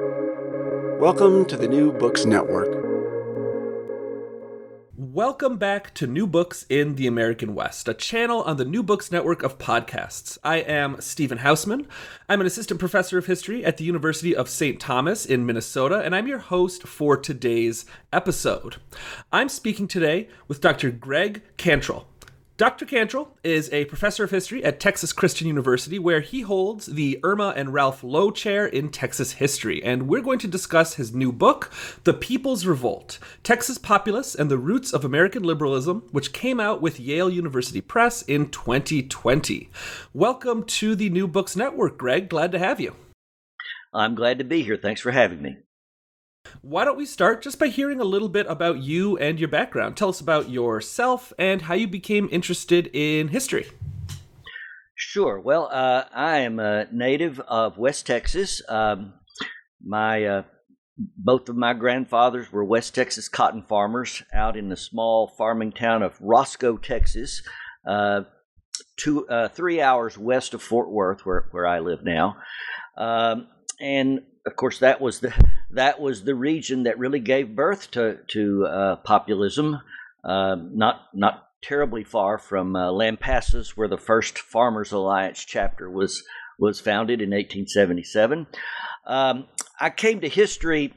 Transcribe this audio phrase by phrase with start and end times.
[0.00, 2.84] Welcome to the New Books Network.
[4.96, 9.12] Welcome back to New Books in the American West, a channel on the New Books
[9.12, 10.36] Network of podcasts.
[10.42, 11.86] I am Stephen Hausmann.
[12.28, 14.80] I'm an assistant professor of history at the University of St.
[14.80, 18.78] Thomas in Minnesota, and I'm your host for today's episode.
[19.30, 20.90] I'm speaking today with Dr.
[20.90, 22.08] Gregg Cantrell.
[22.56, 22.86] Dr.
[22.86, 27.52] Cantrell is a professor of history at Texas Christian University, where he holds the Erma
[27.56, 29.82] and Ralph Lowe Chair in Texas History.
[29.82, 31.72] And we're going to discuss his new book,
[32.04, 37.00] The People's Revolt Texas Populists and the Roots of American Liberalism, which came out with
[37.00, 39.68] Yale University Press in 2020.
[40.12, 42.28] Welcome to the New Books Network, Gregg.
[42.28, 42.94] Glad to have you.
[43.92, 44.76] I'm glad to be here.
[44.76, 45.56] Thanks for having me.
[46.62, 49.96] Why don't we start just by hearing a little bit about you and your background?
[49.96, 53.66] Tell us about yourself and how you became interested in history.
[54.94, 55.38] Sure.
[55.40, 58.62] Well, uh, I am a native of West Texas.
[58.68, 59.14] Um,
[59.84, 60.42] my uh,
[60.96, 66.02] both of my grandfathers were West Texas cotton farmers out in the small farming town
[66.02, 67.42] of Roscoe, Texas,
[67.86, 68.22] uh,
[68.96, 72.36] two uh, three hours west of Fort Worth, where where I live now.
[72.96, 73.48] Um,
[73.80, 75.32] and of course, that was the
[75.70, 79.80] that was the region that really gave birth to to uh, populism.
[80.22, 86.22] Uh, not not terribly far from uh, Lampasas, where the first Farmers Alliance chapter was
[86.58, 88.46] was founded in 1877.
[89.06, 89.46] Um,
[89.80, 90.94] I came to history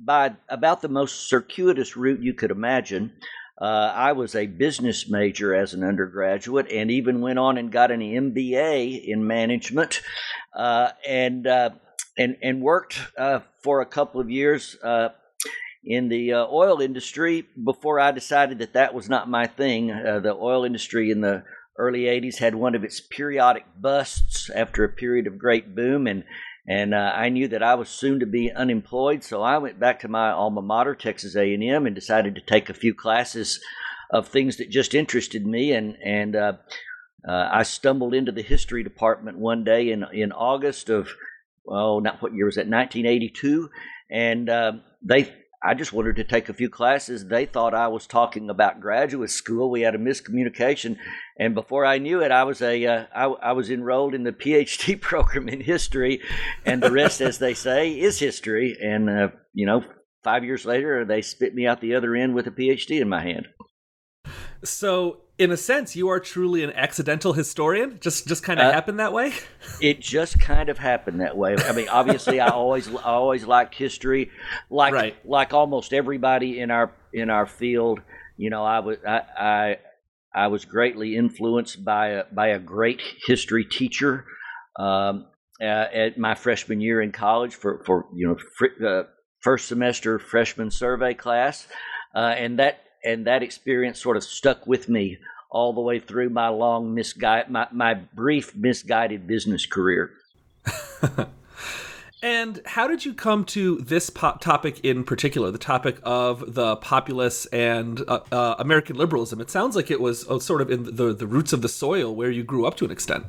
[0.00, 3.12] by about the most circuitous route you could imagine.
[3.60, 7.90] Uh, I was a business major as an undergraduate, and even went on and got
[7.90, 10.00] an MBA in management.
[10.54, 11.70] Uh, and uh,
[12.18, 15.10] and and worked uh, for a couple of years uh,
[15.84, 19.90] in the uh, oil industry before I decided that that was not my thing.
[19.90, 21.44] Uh, the oil industry in the
[21.78, 26.24] early '80s had one of its periodic busts after a period of great boom, and
[26.66, 30.00] and uh, I knew that I was soon to be unemployed, so I went back
[30.00, 33.60] to my alma mater, Texas A&M, and decided to take a few classes
[34.10, 36.54] of things that just interested me, and and uh,
[37.26, 41.08] I stumbled into the history department one day in in August of
[41.70, 42.68] oh, not what year was that?
[42.68, 43.70] 1982,
[44.10, 45.32] and uh, they.
[45.60, 47.26] I just wanted to take a few classes.
[47.26, 49.72] They thought I was talking about graduate school.
[49.72, 50.98] We had a miscommunication,
[51.36, 54.32] and before I knew it, I was a uh, I, I was enrolled in the
[54.32, 56.20] PhD program in history,
[56.64, 58.76] and the rest, as they say, is history.
[58.80, 59.82] And uh, you know,
[60.22, 63.22] five years later, they spit me out the other end with a PhD in my
[63.22, 63.48] hand.
[64.64, 67.98] So in a sense, you are truly an accidental historian.
[68.00, 69.32] Just just kind of uh, happened that way.
[69.80, 71.56] it just kind of happened that way.
[71.56, 74.30] I mean, obviously, I always I always liked history,
[74.68, 75.16] like right.
[75.24, 78.00] like almost everybody in our in our field.
[78.36, 79.76] You know, I was I, I
[80.34, 84.24] I was greatly influenced by a by a great history teacher
[84.76, 85.26] um,
[85.60, 89.02] uh, at my freshman year in college for for you know fr- uh,
[89.40, 91.68] first semester freshman survey class,
[92.12, 95.18] uh, and that and that experience sort of stuck with me
[95.50, 100.12] all the way through my long misguided, my, my brief misguided business career.
[102.22, 107.46] and how did you come to this topic in particular, the topic of the populace
[107.46, 109.40] and uh, uh, American liberalism?
[109.40, 112.14] It sounds like it was uh, sort of in the, the roots of the soil
[112.14, 113.24] where you grew up to an extent.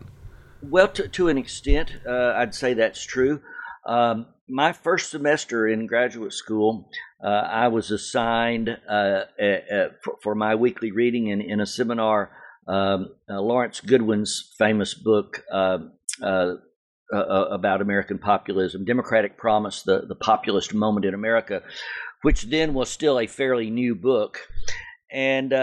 [0.61, 3.41] Well, to, to an extent, uh, I'd say that's true.
[3.85, 6.89] Um, my first semester in graduate school,
[7.23, 9.25] uh, I was assigned uh,
[10.23, 12.31] for, my weekly reading in, in a seminar,
[12.67, 16.55] um, uh, Lawrence Goodwyn's famous book um, uh,
[17.11, 21.63] uh, uh, about American populism, Democratic Promise, the, the Populist Moment in America,
[22.21, 24.47] which then was still a fairly new book.
[25.11, 25.53] And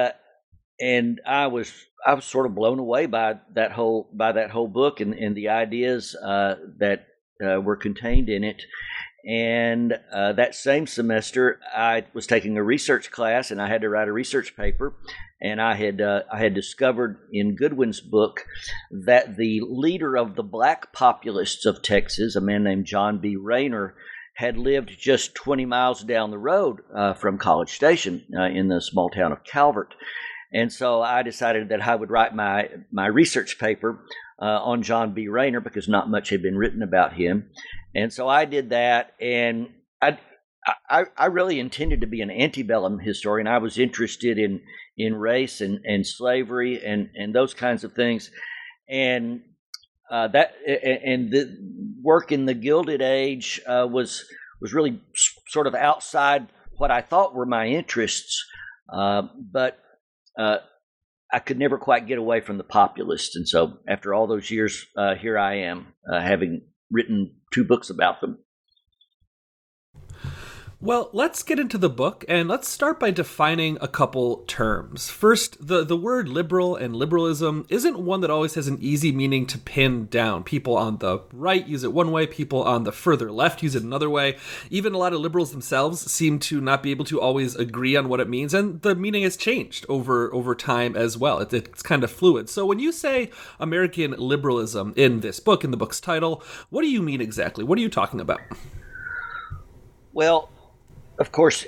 [0.80, 1.72] and I was
[2.04, 5.36] I was sort of blown away by that whole by that whole book and, and
[5.36, 7.06] the ideas that
[7.40, 8.62] were contained in it.
[9.26, 13.88] And uh, that same semester, I was taking a research class, and I had to
[13.88, 14.94] write a research paper.
[15.42, 18.46] And I had uh, I had discovered in Goodwyn's book
[18.90, 23.34] that the leader of the black populists of Texas, a man named John B.
[23.34, 23.94] Rayner,
[24.34, 28.80] had lived just 20 miles down the road uh, from College Station uh, in the
[28.80, 29.94] small town of Calvert.
[30.52, 33.98] And so I decided that I would write my my research paper
[34.40, 35.28] uh, on John B.
[35.28, 37.50] Rayner because not much had been written about him.
[37.94, 39.68] And so I did that, and
[40.02, 40.18] I,
[40.88, 43.46] I, I really intended to be an antebellum historian.
[43.46, 44.60] I was interested in
[44.98, 48.30] in race and, and slavery and, and those kinds of things,
[48.88, 49.42] and
[50.10, 51.56] uh, that and the
[52.02, 54.24] work in the Gilded Age uh, was
[54.60, 55.00] was really
[55.48, 58.44] sort of outside what I thought were my interests,
[58.92, 59.22] uh,
[59.52, 59.78] but
[60.38, 60.58] uh,
[61.32, 64.86] I could never quite get away from the populists, and so after all those years,
[64.96, 68.38] uh, here I am, uh, having written two books about them.
[70.78, 75.08] Well, let's get into the book and let's start by defining a couple terms.
[75.08, 79.46] First, the, the word liberal and liberalism isn't one that always has an easy meaning
[79.46, 80.44] to pin down.
[80.44, 83.84] People on the right use it one way, people on the further left use it
[83.84, 84.36] another way.
[84.68, 88.10] Even a lot of liberals themselves seem to not be able to always agree on
[88.10, 91.38] what it means, and the meaning has changed over, over time as well.
[91.38, 92.50] It, it's kind of fluid.
[92.50, 96.88] So when you say American liberalism in this book, in the book's title, what do
[96.88, 97.64] you mean exactly?
[97.64, 98.42] What are you talking about?
[100.12, 100.50] Well,
[101.18, 101.66] of course,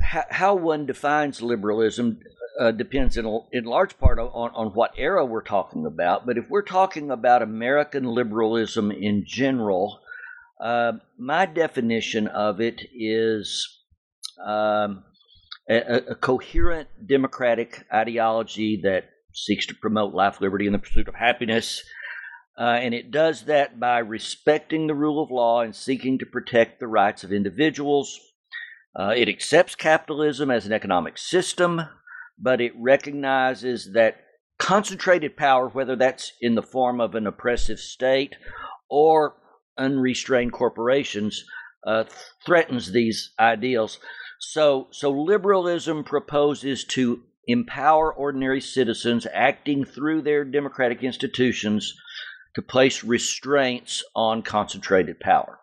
[0.00, 2.20] how, one defines liberalism
[2.60, 6.24] uh, depends in, in large part on, on what era we're talking about.
[6.24, 10.00] But if we're talking about American liberalism in general,
[10.62, 13.80] uh, my definition of it is
[14.44, 15.02] um,
[15.68, 21.14] a, a, coherent democratic ideology that seeks to promote life, liberty, and the pursuit of
[21.14, 21.82] happiness
[22.58, 26.78] uh, and it does that by respecting the rule of law and seeking to protect
[26.78, 28.20] the rights of individuals.
[28.98, 31.80] Uh, it accepts capitalism as an economic system,
[32.38, 34.18] but it recognizes that
[34.58, 38.36] concentrated power, whether that's in the form of an oppressive state
[38.88, 39.34] or
[39.76, 41.44] unrestrained corporations,
[41.84, 42.04] uh,
[42.46, 43.98] threatens these ideals.
[44.38, 51.94] So, so liberalism proposes to empower ordinary citizens acting through their democratic institutions
[52.54, 55.58] to place restraints on concentrated power.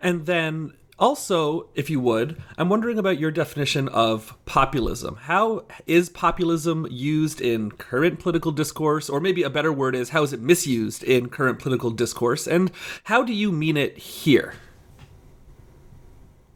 [0.00, 5.16] And then also, if you would, I'm wondering about your definition of populism.
[5.16, 10.22] How is populism used in current political discourse, or maybe a better word is how
[10.22, 12.70] is it misused in current political discourse, and
[13.04, 14.54] how do you mean it here?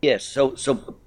[0.03, 0.99] Yes, so so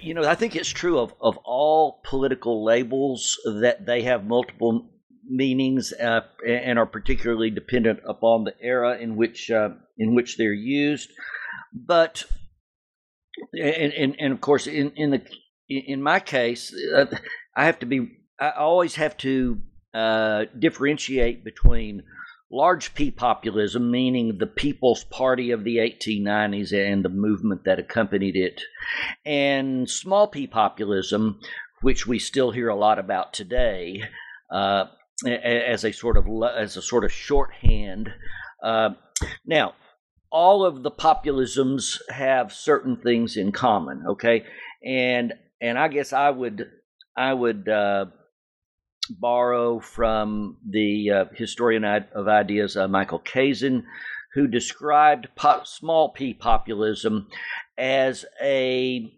[0.00, 4.89] you know, I think it's true of, of all political labels that they have multiple
[5.30, 10.52] meanings uh, and are particularly dependent upon the era in which uh, in which they're
[10.52, 11.10] used.
[11.72, 12.24] But
[13.52, 15.22] and, and, and of course, in in the
[15.68, 17.06] in my case, uh,
[17.56, 18.16] I have to be.
[18.38, 19.60] I always have to
[19.94, 22.02] uh, differentiate between
[22.50, 28.36] large P populism, meaning the People's Party of the 1890s and the movement that accompanied
[28.36, 28.62] it,
[29.24, 31.38] and small p populism,
[31.82, 34.02] which we still hear a lot about today,
[34.50, 34.86] uh,
[35.26, 36.26] as a sort of
[36.56, 38.10] as a sort of shorthand.
[38.62, 38.90] Uh,
[39.44, 39.74] now,
[40.30, 44.04] all of the populisms have certain things in common.
[44.08, 44.44] Okay,
[44.84, 46.70] and and I guess I would
[47.16, 48.06] I would uh,
[49.10, 53.84] borrow from the uh, historian of ideas uh, Michael Kazin,
[54.34, 55.28] who described
[55.64, 57.28] small p populism
[57.76, 59.12] as a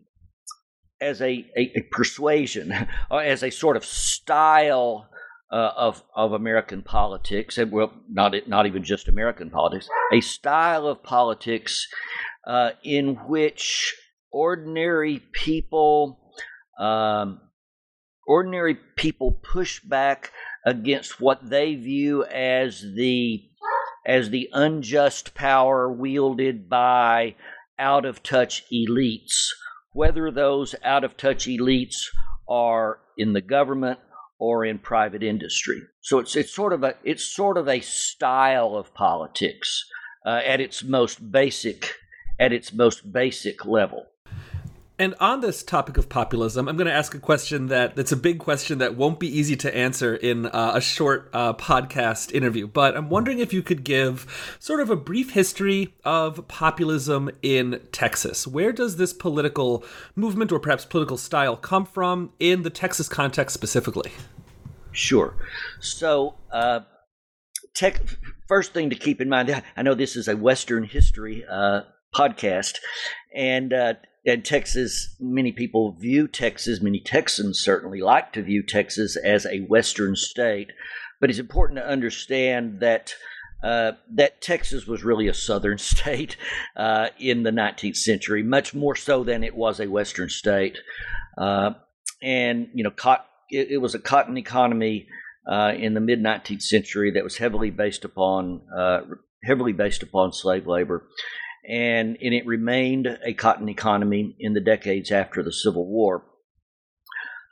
[1.01, 2.73] as a, a, a persuasion,
[3.11, 5.09] as a sort of style
[5.53, 10.87] uh, of of American politics, and well, not not even just American politics, a style
[10.87, 11.87] of politics
[12.47, 13.95] uh, in which
[14.33, 16.33] ordinary people,
[16.81, 17.39] um,
[18.27, 20.33] ordinary people push back
[20.65, 23.43] against what they view as the
[24.07, 27.35] as the unjust power wielded by
[27.79, 29.49] out of touch elites,
[29.93, 32.07] whether those out of touch elites
[32.49, 33.99] are in the government
[34.43, 35.81] or in private industry.
[36.01, 39.85] So it's it's sort of a it's sort of a style of politics
[40.27, 41.95] uh, at its most basic
[42.41, 44.07] at its most basic level.
[44.99, 48.17] And on this topic of populism, I'm going to ask a question that that's a
[48.17, 52.67] big question that won't be easy to answer in uh, a short uh, podcast interview.
[52.67, 57.81] But I'm wondering if you could give sort of a brief history of populism in
[57.91, 58.47] Texas.
[58.47, 63.55] Where does this political movement or perhaps political style come from in the Texas context
[63.55, 64.13] specifically?
[64.93, 65.35] Sure.
[65.81, 66.81] So, uh,
[67.75, 68.01] tech,
[68.47, 71.83] first thing to keep in mind, I know this is a Western history uh,
[72.15, 72.77] podcast,
[73.35, 73.95] and uh,
[74.27, 79.61] and Texas, many people view Texas, many Texans certainly like to view Texas as a
[79.61, 80.71] Western state,
[81.21, 83.15] but it's important to understand that.
[83.63, 86.37] Uh, that Texas was really a southern state
[86.77, 90.79] uh, in the 19th century, much more so than it was a western state.
[91.39, 91.71] Uh,
[92.21, 95.07] and you know, cotton, it, it was a cotton economy
[95.51, 99.01] uh, in the mid 19th century that was heavily based upon uh,
[99.45, 101.07] heavily based upon slave labor,
[101.69, 106.25] and, and it remained a cotton economy in the decades after the Civil War.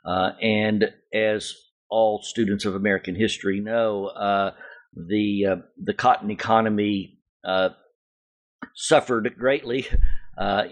[0.05, 1.53] Uh, and as
[1.89, 4.51] all students of American history know, uh,
[4.95, 7.69] the uh, the cotton economy uh,
[8.75, 9.87] suffered greatly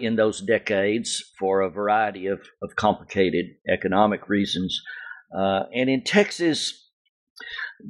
[0.00, 4.82] in those decades for a variety of, of complicated economic reasons.
[5.36, 6.90] Uh, and in Texas,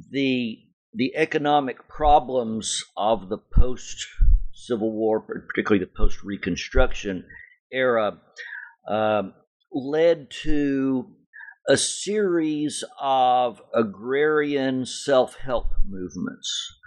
[0.09, 0.59] the
[0.93, 4.05] the economic problems of the post
[4.53, 7.25] Civil War, particularly the post Reconstruction
[7.71, 8.19] era,
[8.87, 9.23] uh,
[9.71, 11.07] led to
[11.67, 16.77] a series of agrarian self help movements.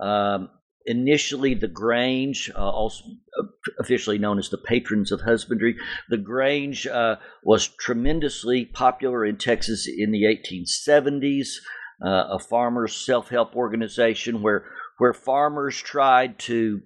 [0.00, 0.50] Um,
[0.86, 3.04] initially, the Grange, uh, also
[3.38, 3.44] uh,
[3.78, 5.76] officially known as the Patrons of Husbandry,
[6.08, 11.48] the Grange uh, was tremendously popular in Texas in the 1870s.
[12.04, 14.64] Uh, a farmers' self help organization where
[14.98, 16.80] where farmers tried to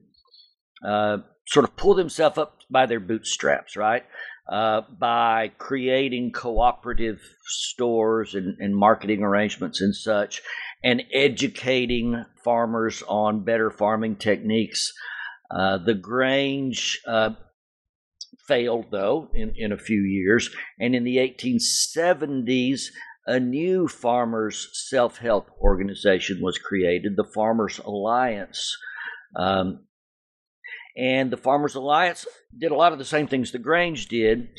[0.86, 4.04] uh, sort of pull themselves up by their bootstraps, right?
[4.48, 10.40] Uh, by creating cooperative stores and, and, marketing arrangements and such,
[10.86, 14.92] and educating farmers on better farming techniques.
[15.50, 17.30] Uh, the Grange uh,
[18.46, 22.82] failed, though, in, in a few years, and in the 1870s,
[23.26, 28.76] a new farmers self help organization was created, the Farmers Alliance.
[29.34, 29.86] Um,
[30.96, 32.26] and the Farmers Alliance
[32.56, 34.50] did a lot of the same things the Grange did.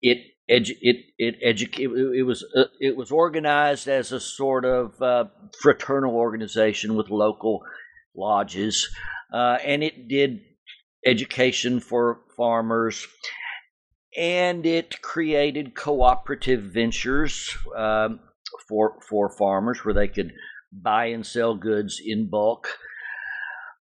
[0.00, 4.64] It edu- it it, edu- it, it was uh, it was organized as a sort
[4.64, 5.24] of uh,
[5.60, 7.62] fraternal organization with local
[8.16, 8.88] lodges,
[9.32, 10.40] uh, and it did
[11.04, 13.06] education for farmers,
[14.16, 18.20] and it created cooperative ventures um,
[18.68, 20.32] for for farmers where they could
[20.72, 22.68] buy and sell goods in bulk.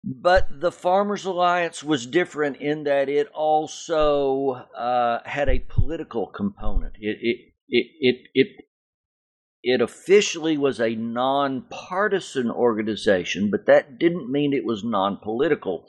[0.04, 6.96] But the Farmers Alliance was different in that it also uh, had a political component.
[7.00, 7.38] It, it,
[7.70, 8.48] it, it, it,
[9.64, 15.88] it officially was a nonpartisan organization, but that didn't mean it was non political.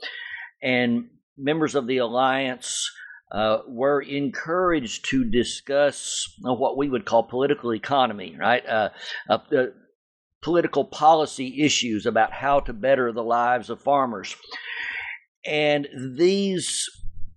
[0.62, 2.88] And members of the alliance
[3.32, 8.64] uh, were encouraged to discuss what we would call political economy, right?
[8.64, 8.90] Uh,
[9.28, 9.38] uh,
[10.44, 14.36] political policy issues about how to better the lives of farmers.
[15.46, 16.88] And these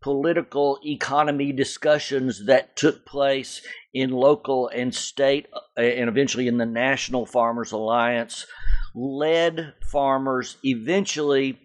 [0.01, 3.61] political economy discussions that took place
[3.93, 8.45] in local and state uh, and eventually in the National Farmers Alliance
[8.93, 11.59] led farmers eventually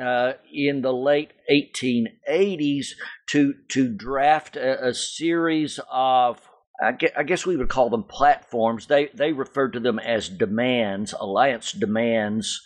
[0.00, 2.88] uh, in the late 1880s
[3.28, 6.40] to to draft a, a series of
[6.82, 8.86] I guess we would call them platforms.
[8.86, 12.60] They they referred to them as demands, alliance demands,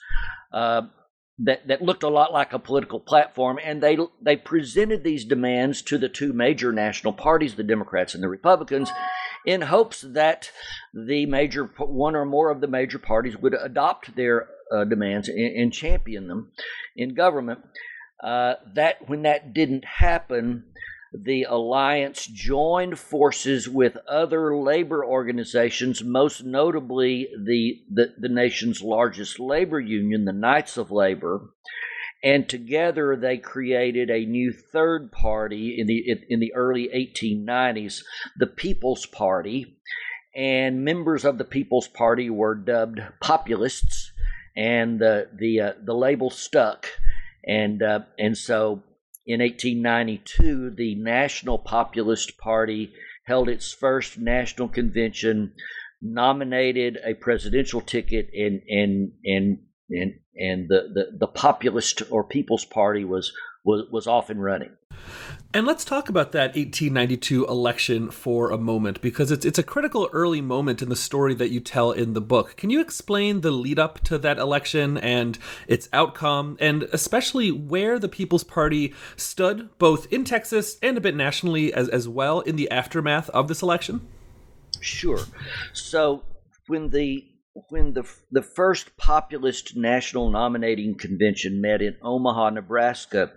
[0.52, 0.82] uh,
[1.38, 5.82] that that looked a lot like a political platform, and they they presented these demands
[5.82, 8.90] to the two major national parties, the Democrats and the Republicans,
[9.46, 10.50] in hopes that
[10.92, 15.56] the major one or more of the major parties would adopt their uh, demands and,
[15.56, 16.52] and, champion them
[16.96, 17.60] in government.
[18.22, 20.64] Uh, that when that didn't happen,
[21.24, 29.40] the alliance joined forces with other labor organizations, most notably the, the, the, nation's largest
[29.40, 31.50] labor union, the Knights of Labor.
[32.22, 38.02] And together they created a new third party in the, in the early 1890s,
[38.36, 39.78] the People's Party.
[40.34, 44.12] And members of the People's Party were dubbed populists,
[44.56, 46.86] and the, the, uh, the label stuck.
[47.44, 48.82] And, uh, and so
[49.28, 52.94] in 1892, the National Populist Party
[53.26, 55.52] held its first national convention,
[56.00, 59.58] nominated a presidential ticket, and and and
[59.90, 63.34] and and the, the, the populist or People's Party was
[63.66, 64.74] was was off and running.
[65.54, 70.10] And let's talk about that 1892 election for a moment because it's it's a critical
[70.12, 72.54] early moment in the story that you tell in the book.
[72.56, 77.98] Can you explain the lead up to that election and its outcome and especially where
[77.98, 82.56] the People's Party stood both in Texas and a bit nationally as as well in
[82.56, 84.06] the aftermath of this election?
[84.82, 85.20] Sure.
[85.72, 86.24] So
[86.66, 87.24] when the
[87.70, 93.32] when the the first populist national nominating convention met in Omaha, Nebraska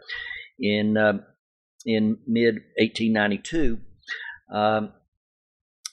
[0.60, 1.24] in um,
[1.86, 3.80] in mid 1892,
[4.54, 4.94] um,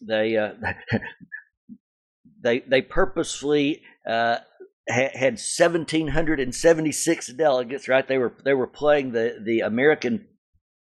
[0.06, 0.52] they uh,
[2.42, 4.38] they they purposefully uh,
[4.88, 7.88] ha- had 1,776 delegates.
[7.88, 10.26] Right, they were they were playing the the American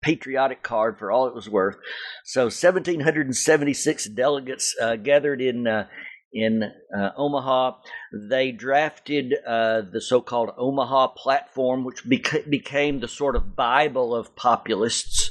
[0.02, 1.76] patriotic card for all it was worth.
[2.25, 5.88] So 1,776 delegates uh, gathered in uh,
[6.33, 6.63] in
[6.97, 7.79] uh, Omaha.
[8.13, 14.15] They drafted uh, the so called Omaha Platform, which beca- became the sort of Bible
[14.15, 15.31] of populists.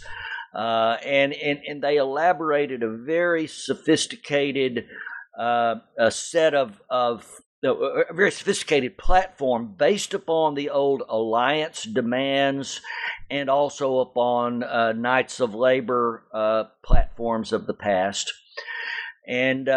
[0.53, 4.85] Uh, and, and, and they elaborated a very sophisticated
[5.39, 12.81] uh, a set of, of a very sophisticated platform based upon the old alliance demands
[13.29, 18.33] and also upon uh, Knights of Labor uh, platforms of the past.
[19.27, 19.69] And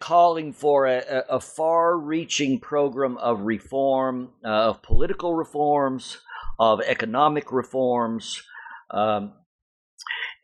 [0.00, 6.18] calling for a, a far reaching program of reform, uh, of political reforms,
[6.58, 8.42] of economic reforms.
[8.90, 9.34] Um,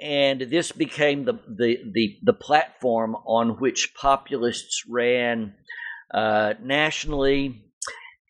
[0.00, 5.54] and this became the, the, the, the, platform on which populists ran
[6.12, 7.64] uh, nationally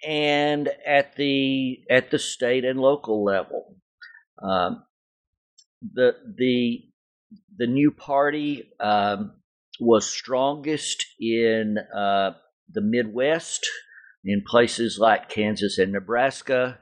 [0.06, 3.76] and at the at the state and local level.
[4.42, 4.84] Um,
[5.94, 6.84] the the
[7.56, 9.32] the new party um,
[9.80, 12.32] was strongest in uh,
[12.72, 13.68] the Midwest,
[14.24, 16.78] in places like Kansas and Nebraska,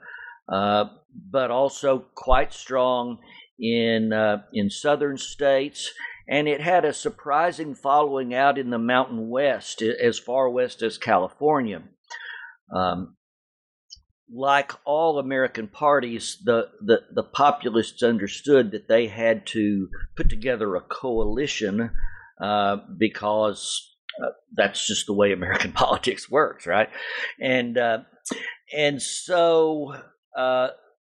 [0.48, 0.84] uh,
[1.30, 3.18] but also quite strong
[3.58, 5.90] in uh, in southern states.
[6.28, 10.96] And it had a surprising following out in the Mountain West, as far west as
[10.96, 11.82] California.
[12.74, 13.16] Um,
[14.34, 20.74] like all American parties, the, the, the populists understood that they had to put together
[20.74, 21.90] a coalition
[22.42, 26.88] uh, because uh, that's just the way American politics works, right?
[27.40, 27.98] And uh,
[28.76, 29.94] and so
[30.36, 30.68] uh,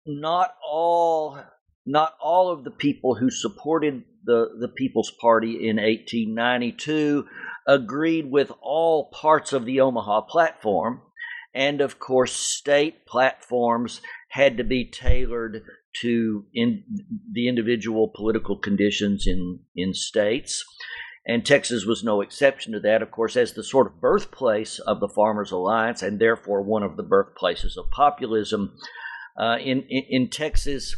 [0.05, 1.39] not all
[1.85, 7.25] not all of the people who supported the the People's Party in 1892
[7.67, 11.01] agreed with all parts of the Omaha platform
[11.57, 15.63] and of course, state platforms had to be tailored
[16.01, 16.83] to in
[17.31, 20.63] the individual political conditions in, in states.
[21.27, 25.01] And Texas was no exception to that, of course, as the sort of birthplace of
[25.01, 28.77] the Farmers Alliance and therefore one of the birthplaces of populism.
[29.37, 30.95] Uh, in, in, in Texas,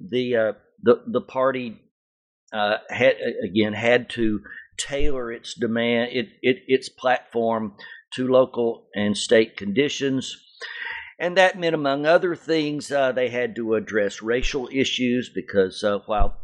[0.00, 1.80] the uh, the the party
[2.52, 4.40] uh, had again had to
[4.76, 7.74] tailor its demand it, it its platform
[8.14, 10.36] to local and state conditions.
[11.20, 15.98] And that meant, among other things, uh, they had to address racial issues because uh,
[16.06, 16.36] while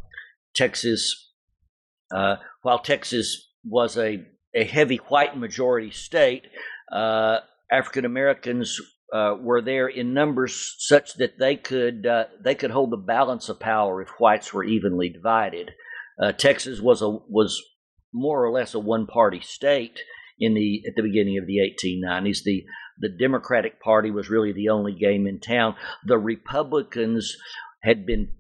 [0.55, 1.24] Texas,
[2.11, 6.47] uh, while Texas was a, a heavy white majority state,
[6.93, 7.39] uh,
[7.71, 8.81] African Americans
[9.13, 13.49] uh, were there in numbers such that they could uh, they could hold the balance
[13.49, 15.73] of power if whites were evenly divided.
[16.39, 17.61] Texas was a was
[18.13, 19.99] more or less a one party state,
[20.39, 22.43] in the at the beginning of the 1890s.
[22.45, 22.65] The
[22.99, 25.75] the Democratic Party was really the only game in town.
[26.07, 27.37] The Republicans
[27.83, 28.31] had been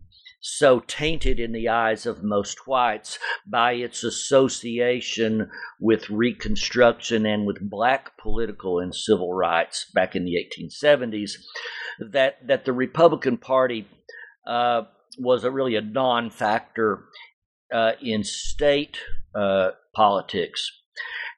[0.46, 7.70] so tainted in the eyes of most whites by its association with Reconstruction and with
[7.70, 11.30] black political and civil rights back in the 1870s
[12.12, 13.88] that that the Republican Party
[14.46, 14.82] uh,
[15.18, 17.04] was a really a non-factor
[17.72, 18.98] uh, in state
[19.34, 20.70] uh, politics.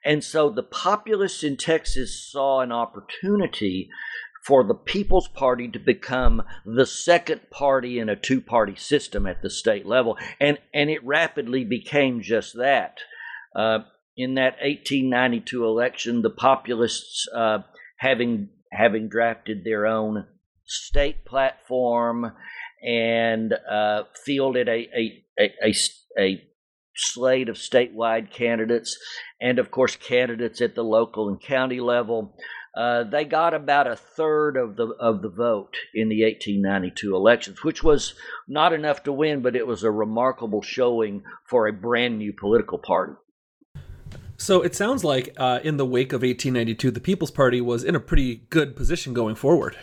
[0.05, 3.88] And so the populists in Texas saw an opportunity
[4.47, 9.43] for the People's Party to become the second party in a two party system at
[9.43, 10.17] the state level.
[10.41, 12.99] And, and it rapidly became just that.
[13.55, 13.81] Uh,
[14.17, 17.59] in that 1892 election, the populists, uh,
[17.99, 20.27] having, having drafted their own
[20.65, 22.33] state platform
[22.87, 25.75] and uh, fielded a, a, a, a,
[26.19, 26.43] a
[26.95, 28.97] slate of statewide candidates,
[29.41, 32.37] and of course, candidates at the local and county level.
[32.77, 37.65] Uh, they got about a third of the of the vote in the 1892 elections,
[37.65, 38.15] which was
[38.47, 42.79] not enough to win, but it was a remarkable showing for a brand new political
[42.79, 43.15] party.
[44.37, 47.95] So it sounds like uh, in the wake of 1892, the People's Party was in
[47.95, 49.79] a pretty good position going forward.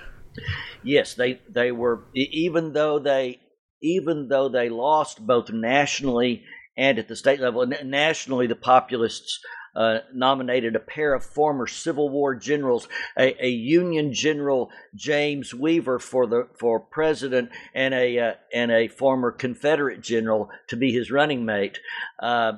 [0.83, 3.39] Yes, they they were even though they
[3.81, 6.43] even though they lost both nationally
[6.77, 7.65] and at the state level.
[7.83, 9.39] Nationally, the populists
[9.75, 15.99] uh, nominated a pair of former Civil War generals, a, a, Union General James Weaver
[15.99, 21.11] for the for president, and a uh, and a former Confederate general to be his
[21.11, 21.79] running mate,
[22.21, 22.53] uh,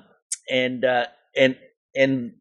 [0.49, 1.05] and uh,
[1.37, 1.57] and
[1.95, 2.33] and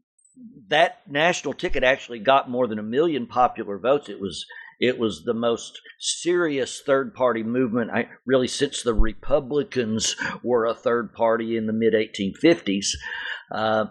[0.69, 4.09] that national ticket actually got more than a million popular votes.
[4.09, 4.45] It was
[4.81, 10.75] it was the most serious third party movement, I, really, since the Republicans were a
[10.75, 12.89] third party in the mid 1850s.
[13.51, 13.87] Uh,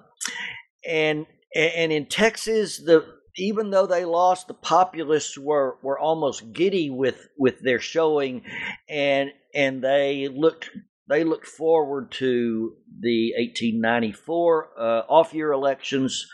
[0.88, 3.06] and and in Texas, the
[3.38, 8.44] even though they lost, the populists were, were almost giddy with, with their showing,
[8.88, 10.70] and and they looked
[11.10, 16.26] they looked forward to the 1894 uh, off year elections,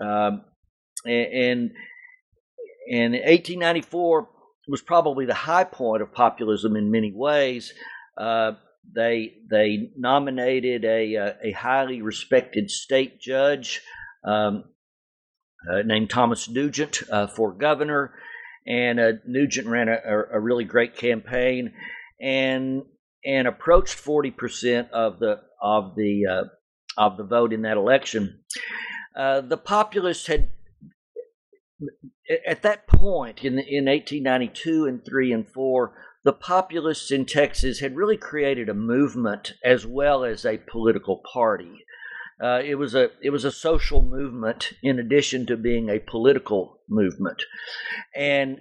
[0.00, 0.44] um,
[1.04, 1.70] and, and
[2.90, 4.28] and 1894
[4.68, 7.72] was probably the high point of populism in many ways.
[8.16, 8.52] Uh,
[8.94, 13.80] they they nominated a uh, a highly respected state judge
[14.24, 14.64] um,
[15.70, 18.14] uh, named Thomas Nugent uh, for governor,
[18.66, 19.98] and uh, Nugent ran a,
[20.32, 21.72] a, really great campaign
[22.20, 22.82] and
[23.24, 26.44] and approached forty percent of the of the uh,
[26.96, 28.40] of the vote in that election.
[29.14, 30.50] the populists had
[32.46, 35.92] at that point in in 1892 and 3 and 4
[36.24, 41.84] the populists in Texas had really created a movement as well as a political party.
[42.42, 46.80] Uh, it was a it was a social movement in addition to being a political
[46.88, 47.42] movement,
[48.16, 48.60] and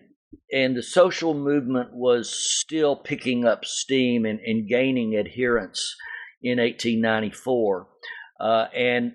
[0.52, 5.96] and the social movement was still picking up steam and, and gaining adherence
[6.44, 7.88] in 1894,
[8.40, 9.14] uh, and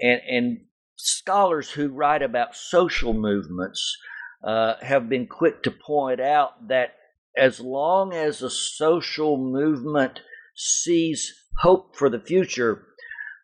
[0.00, 0.60] and and
[0.96, 3.98] scholars who write about social movements
[4.42, 6.94] uh, have been quick to point out that
[7.36, 10.20] as long as a social movement
[10.54, 12.86] sees hope for the future,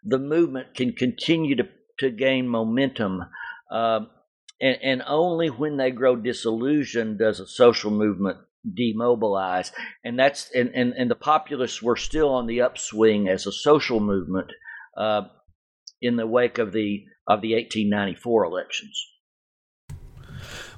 [0.04, 1.68] the movement can continue to,
[1.98, 3.22] to gain momentum.
[3.70, 4.00] Uh,
[4.60, 8.38] and, and only when they grow disillusioned does a social movement
[8.74, 9.72] demobilize.
[10.04, 14.00] And that's and, and, and the populists were still on the upswing as a social
[14.00, 14.50] movement
[14.96, 15.22] uh,
[16.00, 19.04] in the wake of the of the 1894 elections.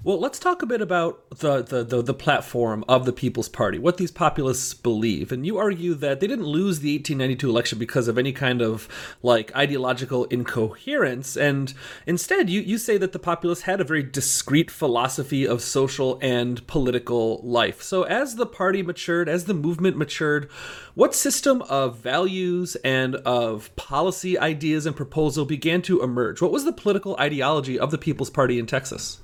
[0.04, 3.78] Well, let's talk a bit about the, the, the, the, platform of the People's Party,
[3.78, 5.32] what these populists believe.
[5.32, 8.88] And you argue that they didn't lose the 1892 election because of any kind of
[9.22, 11.36] like ideological incoherence.
[11.36, 11.74] And
[12.06, 16.64] instead, you, you say that the populists had a very discrete philosophy of social and
[16.66, 17.82] political life.
[17.82, 20.50] So as the party matured, as the movement matured,
[20.94, 26.40] what system of values and of policy ideas and proposal began to emerge?
[26.40, 29.20] What was the political ideology of the People's Party in Texas?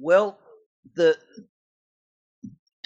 [0.00, 0.38] Well,
[0.94, 1.16] the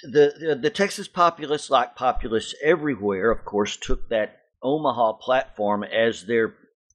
[0.02, 6.54] the the Texas populists, like populists everywhere, of course, took that Omaha platform as their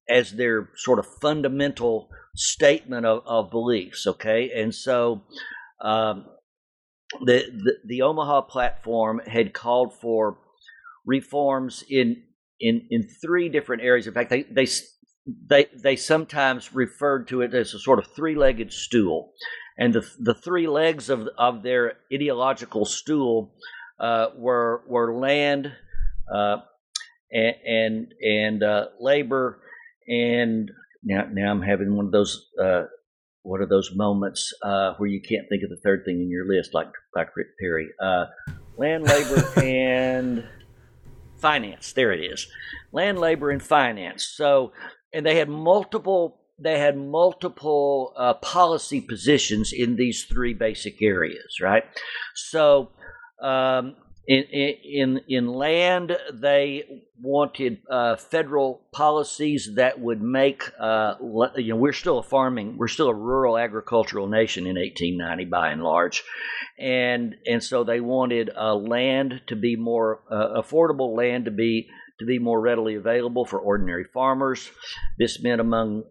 [0.09, 4.07] as their sort of fundamental statement of, of beliefs.
[4.07, 5.23] Okay, and so
[5.81, 6.25] um,
[7.21, 10.37] the, the the Omaha platform had called for
[11.05, 12.23] reforms in
[12.59, 14.07] in in three different areas.
[14.07, 14.67] In fact, they they
[15.49, 19.33] they they sometimes referred to it as a sort of three-legged stool
[19.77, 23.53] and the the three legs of of their ideological stool
[23.99, 25.71] uh, were were land
[26.33, 26.57] uh,
[27.31, 29.61] and and, and uh, labor.
[30.07, 30.71] And
[31.03, 32.83] now now I'm having one of those uh,
[33.43, 36.47] what are those moments uh, where you can't think of the third thing in your
[36.47, 37.89] list like like Rick Perry.
[38.01, 38.25] Uh,
[38.77, 40.43] land labor and
[41.37, 41.93] finance.
[41.93, 42.47] There it is.
[42.91, 44.25] Land labor and finance.
[44.25, 44.73] So
[45.13, 51.59] and they had multiple they had multiple uh, policy positions in these three basic areas,
[51.61, 51.83] right?
[52.35, 52.89] So,
[53.41, 53.95] um,
[54.27, 56.83] in, in in land, they
[57.21, 61.13] wanted uh, federal policies that would make uh,
[61.55, 65.69] you know we're still a farming we're still a rural agricultural nation in 1890 by
[65.69, 66.23] and large,
[66.77, 71.87] and and so they wanted uh, land to be more uh, affordable land to be
[72.19, 74.69] to be more readily available for ordinary farmers.
[75.17, 76.03] This meant among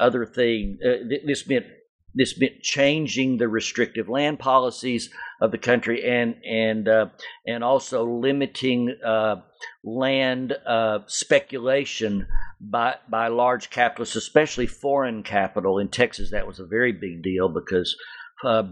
[0.00, 0.78] other thing.
[0.84, 1.66] Uh, this meant
[2.14, 5.10] this meant changing the restrictive land policies
[5.40, 7.06] of the country and and uh,
[7.46, 9.36] and also limiting uh,
[9.84, 12.26] land uh, speculation
[12.60, 15.78] by by large capitalists, especially foreign capital.
[15.78, 17.96] In Texas, that was a very big deal because
[18.44, 18.62] uh,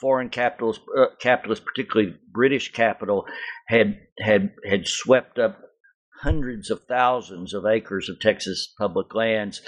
[0.00, 3.26] foreign capitalists, uh, capitalists, particularly British capital,
[3.66, 5.58] had had had swept up
[6.24, 9.60] hundreds of thousands of acres of Texas public lands,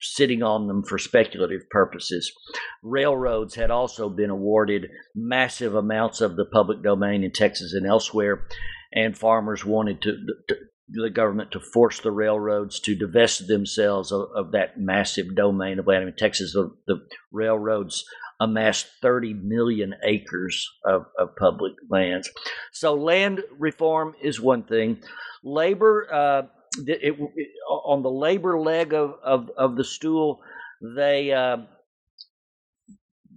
[0.00, 2.30] sitting on them for speculative purposes.
[2.82, 8.46] Railroads had also been awarded massive amounts of the public domain in Texas and elsewhere,
[8.92, 10.12] and farmers wanted to,
[10.48, 10.56] to
[10.94, 15.86] the government to force the railroads to divest themselves of, of that massive domain of
[15.86, 16.06] land.
[16.06, 17.00] In Texas, the, the
[17.32, 18.04] railroads
[18.42, 22.28] amassed 30 million acres of, of public lands.
[22.72, 25.00] So, land reform is one thing.
[25.44, 26.42] Labor, uh,
[26.86, 30.40] it, it, on the labor leg of, of, of the stool,
[30.96, 31.58] they, uh,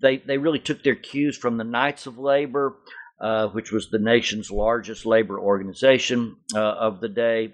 [0.02, 2.78] they, they really took their cues from the Knights of Labor,
[3.22, 7.54] uh, which was the nation's largest labor organization uh, of the day.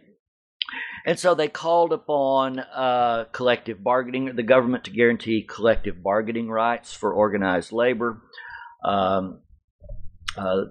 [1.06, 6.94] And so they called upon uh, collective bargaining, the government to guarantee collective bargaining rights
[6.94, 8.22] for organized labor.
[8.84, 9.40] Um,
[10.38, 10.66] uh,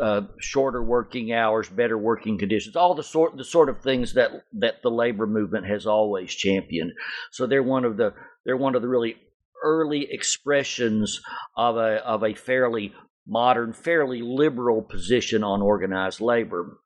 [0.00, 4.30] uh, shorter working hours, better working conditions, all the sort the sort of things that
[4.52, 6.92] that the labor movement has always championed.
[7.30, 9.16] So they're one of the they're one of the really
[9.62, 11.20] early expressions
[11.56, 12.94] of a of a fairly
[13.26, 16.78] modern, fairly liberal position on organized labor.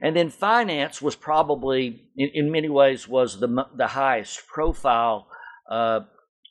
[0.00, 5.28] And then finance was probably, in, in many ways, was the the highest profile
[5.70, 6.00] uh,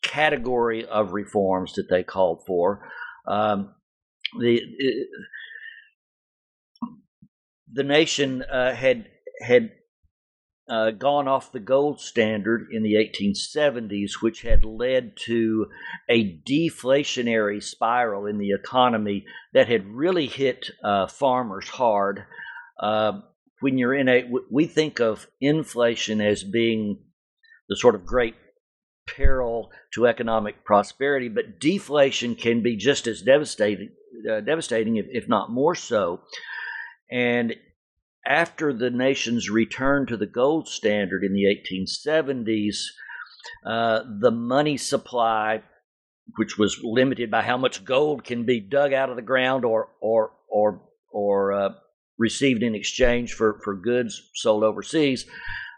[0.03, 2.89] category of reforms that they called for.
[3.27, 3.73] Um,
[4.39, 4.61] the
[7.71, 9.07] the nation uh, had
[9.41, 9.71] had
[10.69, 15.67] uh, gone off the gold standard in the 1870s, which had led to
[16.09, 22.25] a deflationary spiral in the economy that had really hit uh, farmers hard.
[22.79, 23.21] Uh,
[23.59, 26.99] when you're in a, we think of inflation as being
[27.69, 28.35] the sort of great
[29.07, 33.89] peril to economic prosperity, but deflation can be just as devastating,
[34.29, 36.21] uh, devastating if, if not more so.
[37.09, 37.55] And
[38.27, 42.75] after the nation's return to the gold standard in the 1870s,
[43.65, 45.63] uh, the money supply,
[46.35, 49.89] which was limited by how much gold can be dug out of the ground or
[50.01, 51.69] or or or uh,
[52.17, 55.25] received in exchange for, for goods sold overseas,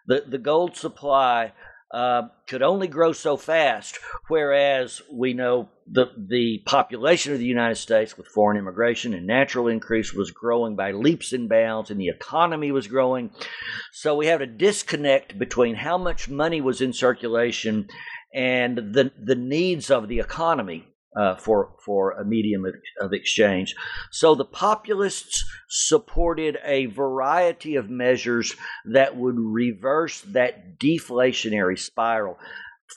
[0.08, 1.54] the, the gold supply
[1.92, 3.98] uh, could only grow so fast,
[4.28, 9.68] whereas we know the, the population of the United States with foreign immigration and natural
[9.68, 13.32] increase was growing by leaps and bounds, and the economy was growing.
[13.92, 17.88] So we had a disconnect between how much money was in circulation
[18.34, 23.76] and the, the needs of the economy uh, for for a medium of, of, exchange.
[24.12, 32.38] So the populists supported a variety of measures that would reverse that deflationary spiral.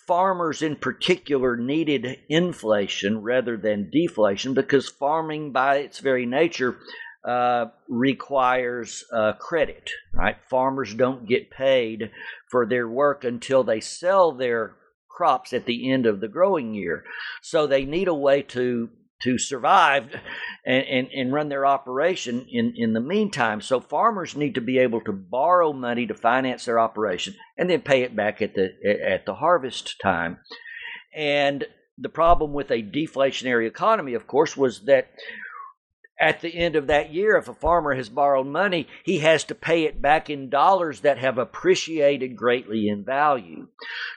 [0.07, 6.77] Farmers, in particular, needed inflation rather than deflation because farming, by its very nature,
[7.25, 9.91] uh, requires uh, credit.
[10.13, 10.37] Right?
[10.51, 12.11] Farmers don't get paid
[12.51, 14.77] for their work until they sell their
[15.15, 17.05] crops at the end of the growing year.
[17.43, 18.91] So they need a way to
[19.23, 20.13] to survive
[20.67, 23.61] and, and, and run their operation in, in the meantime.
[23.61, 27.83] So farmers need to be able to borrow money to finance their operation and then
[27.83, 28.73] pay it back at the
[29.09, 30.39] at the harvest time.
[31.15, 31.65] And
[31.99, 35.09] the problem with a deflationary economy, of course, was that
[36.23, 39.57] at the end of that year, if a farmer has borrowed money, he has to
[39.57, 43.67] pay it back in dollars that have appreciated greatly in value.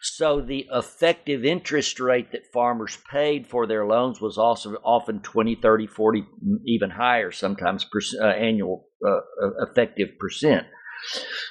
[0.03, 5.55] So the effective interest rate that farmers paid for their loans was also often 20,
[5.55, 6.25] 30, 40,
[6.65, 9.09] even higher, sometimes per, uh, annual uh,
[9.43, 10.67] uh effective percent.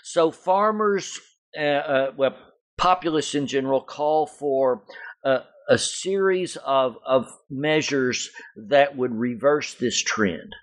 [0.04, 1.18] So farmers,
[1.58, 2.36] uh, uh, well,
[2.78, 4.84] populists in general, call for
[5.24, 10.54] uh, a series of, of measures that would reverse this trend.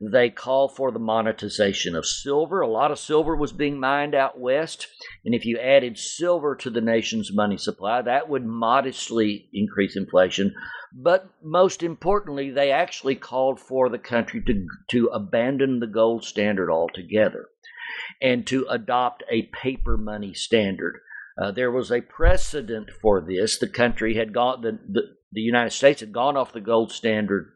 [0.00, 2.60] They call for the monetization of silver.
[2.60, 4.88] A lot of silver was being mined out west.
[5.24, 10.54] And if you added silver to the nation's money supply, that would modestly increase inflation.
[10.92, 16.70] But most importantly, they actually called for the country to, to abandon the gold standard
[16.70, 17.48] altogether
[18.20, 21.00] and to adopt a paper money standard
[21.40, 23.58] uh, there was a precedent for this.
[23.58, 27.52] The country had gone, the, the, the United States had gone off the gold standard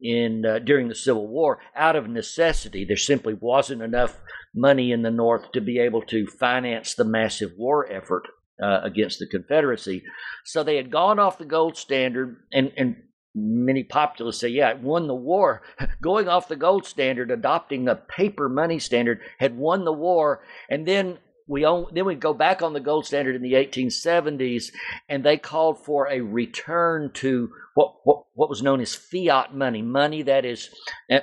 [0.00, 2.84] in uh, during the Civil War out of necessity.
[2.84, 4.16] There simply wasn't enough
[4.54, 8.26] money in the North to be able to finance the massive war effort
[8.62, 10.02] uh, against the Confederacy.
[10.44, 12.96] So they had gone off the gold standard, and, and
[13.34, 15.62] many populists say, yeah, it won the war.
[16.02, 20.42] Going off the gold standard, adopting the paper money standard, had won the war.
[20.70, 24.70] And then we own, then we go back on the gold standard in the 1870s,
[25.08, 29.82] and they called for a return to what, what, what was known as fiat money,
[29.82, 30.68] money that is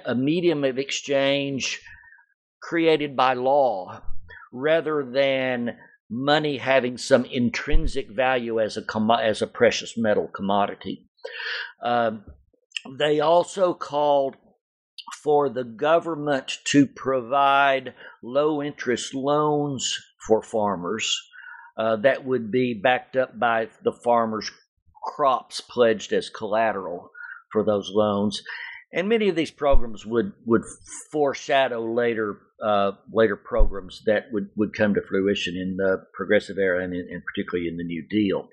[0.05, 1.81] a medium of exchange
[2.59, 4.01] created by law,
[4.51, 5.77] rather than
[6.09, 11.07] money having some intrinsic value as a as a precious metal commodity.
[11.83, 12.11] Uh,
[12.97, 14.35] they also called
[15.23, 21.21] for the government to provide low interest loans for farmers
[21.77, 24.51] uh, that would be backed up by the farmers'
[25.03, 27.11] crops pledged as collateral
[27.51, 28.41] for those loans.
[28.93, 30.63] And many of these programs would, would
[31.11, 36.83] foreshadow later uh, later programs that would, would come to fruition in the progressive era
[36.83, 38.47] and, in, and particularly in the New Deal.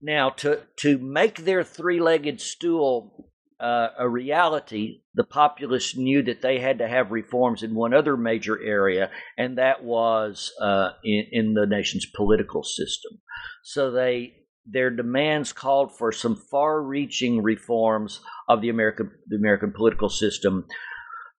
[0.00, 3.29] Now, to, to make their three legged stool
[3.60, 8.16] uh, a reality, the populists knew that they had to have reforms in one other
[8.16, 13.20] major area, and that was uh, in, in, the nation's political system.
[13.62, 14.34] So they
[14.66, 20.66] their demands called for some far-reaching reforms of the American the American political system.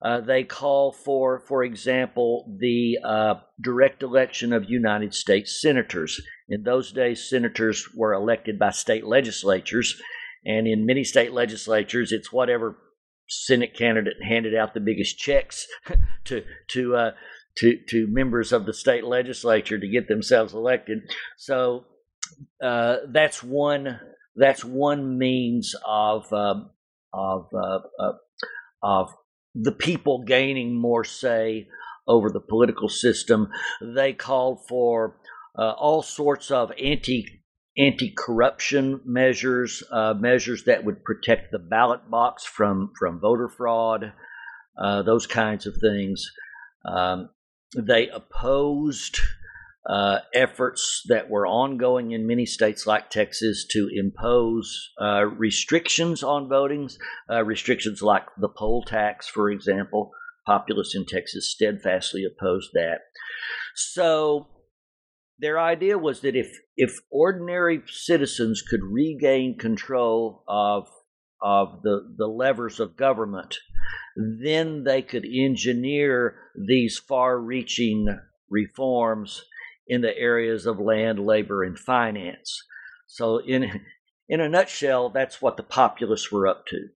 [0.00, 6.20] Uh, they call for, for example, the uh, direct election of United States senators.
[6.48, 10.00] In those days, senators were elected by state legislatures
[10.44, 12.78] and in many state legislatures, it's whatever
[13.28, 15.66] Senate candidate handed out the biggest checks
[16.24, 17.10] to to uh,
[17.58, 21.00] to to members of the state legislature to get themselves elected.
[21.36, 21.84] So
[22.62, 24.00] uh, that's one
[24.36, 26.70] that's one means of um,
[27.12, 28.12] of uh, uh,
[28.82, 29.10] of
[29.54, 31.68] the people gaining more say
[32.06, 33.48] over the political system.
[33.80, 35.16] They called for
[35.58, 37.41] uh, all sorts of anti
[37.76, 44.12] anti corruption measures, uh, measures that would protect the ballot box from from voter fraud,
[44.78, 46.24] uh, those kinds of things.
[46.84, 47.30] Um,
[47.76, 49.18] they opposed
[49.88, 56.48] uh, efforts that were ongoing in many states like Texas to impose uh, restrictions on
[56.48, 56.88] voting,
[57.30, 60.10] uh, restrictions like the poll tax, for example.
[60.44, 62.98] Populists in Texas steadfastly opposed that.
[63.76, 64.48] So
[65.42, 70.88] their idea was that if if ordinary citizens could regain control of
[71.42, 73.56] of the, the levers of government,
[74.16, 78.06] then they could engineer these far reaching
[78.48, 79.44] reforms
[79.88, 82.62] in the areas of land, labor, and finance.
[83.08, 83.80] So, in,
[84.28, 86.88] in a nutshell, that's what the populists were up to.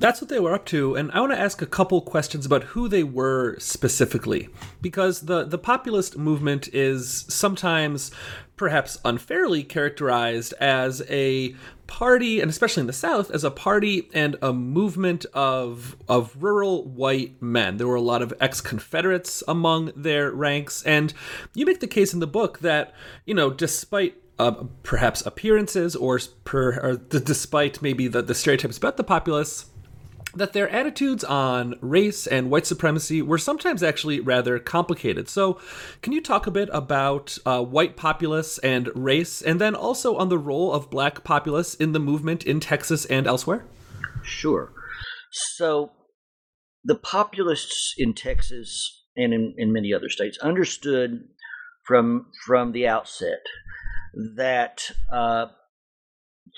[0.00, 2.64] That's what they were up to, and I want to ask a couple questions about
[2.64, 4.48] who they were specifically,
[4.80, 8.10] because the the populist movement is sometimes,
[8.56, 11.54] perhaps unfairly, characterized as a
[11.86, 16.82] party, and especially in the South, as a party and a movement of of rural
[16.88, 17.76] white men.
[17.76, 21.12] There were a lot of ex-Confederates among their ranks, and
[21.54, 22.94] you make the case in the book that
[23.26, 28.96] you know, despite uh, perhaps appearances or, per, or despite maybe the, the stereotypes about
[28.96, 29.66] the populace
[30.34, 35.28] that their attitudes on race and white supremacy were sometimes actually rather complicated.
[35.28, 35.60] So,
[36.02, 40.28] can you talk a bit about uh, white populists and race, and then also on
[40.28, 43.64] the role of black populists in the movement in Texas and elsewhere?
[44.22, 44.72] Sure.
[45.30, 45.92] So,
[46.84, 51.24] the populists in Texas and in, in many other states understood
[51.84, 53.40] from from the outset
[54.36, 55.46] that uh,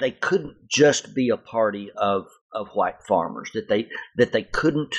[0.00, 4.96] they couldn't just be a party of of white farmers that they that they couldn't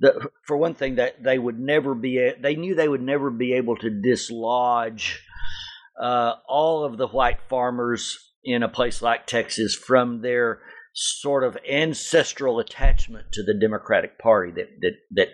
[0.00, 3.52] the, for one thing that they would never be they knew they would never be
[3.52, 5.22] able to dislodge
[6.00, 10.60] uh, all of the white farmers in a place like Texas from their
[10.94, 15.28] sort of ancestral attachment to the Democratic Party that that that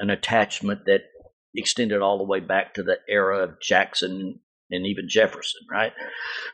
[0.00, 1.02] an attachment that
[1.54, 4.40] extended all the way back to the era of Jackson
[4.72, 5.92] and even Jefferson, right?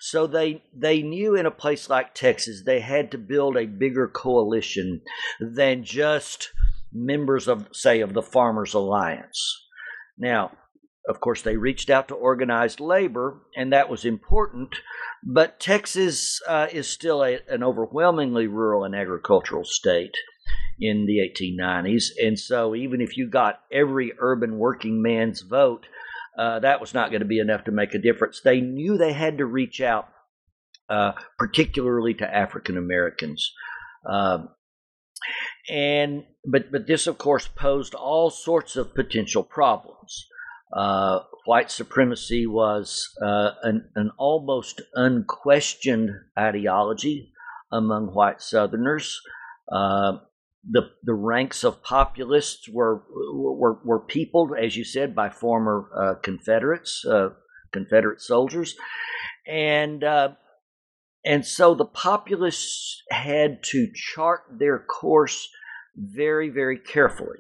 [0.01, 4.09] So they they knew in a place like Texas they had to build a bigger
[4.09, 5.01] coalition
[5.41, 6.51] than just
[6.93, 9.67] members of say of the Farmers Alliance.
[10.19, 10.53] Now,
[11.09, 14.77] of course, they reached out to organized labor, and that was important.
[15.25, 20.15] But Texas uh, is still a, an overwhelmingly rural and agricultural state
[20.79, 22.05] in the 1890s.
[22.23, 25.87] And so, even if you got every urban working man's vote,
[26.39, 28.41] uh, that was not going to be enough to make a difference.
[28.41, 30.09] They knew they had to reach out,
[30.89, 33.53] uh, particularly to African Americans.
[34.09, 34.51] Um,
[35.69, 40.27] and but but this of course posed all sorts of potential problems.
[40.73, 47.33] Uh, white supremacy was uh, an, an almost unquestioned ideology
[47.73, 49.21] among white Southerners.
[49.73, 50.19] Uh,
[50.65, 56.15] the the ranks of populists were were were peopled, as you said, by former uh,
[56.23, 57.31] Confederates, uh,
[57.73, 58.77] Confederate soldiers,
[59.47, 60.31] and uh,
[61.25, 65.49] and so the populists had to chart their course
[65.97, 67.39] very very carefully.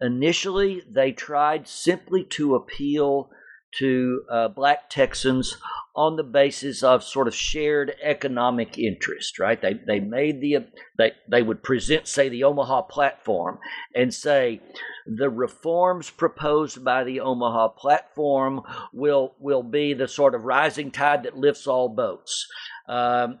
[0.00, 3.30] Initially, they tried simply to appeal
[3.78, 5.56] to uh, black Texans
[5.94, 9.60] on the basis of sort of shared economic interest, right?
[9.60, 13.58] They they made the they they would present, say, the Omaha platform
[13.94, 14.60] and say
[15.06, 21.24] the reforms proposed by the Omaha platform will will be the sort of rising tide
[21.24, 22.46] that lifts all boats.
[22.88, 23.38] Um,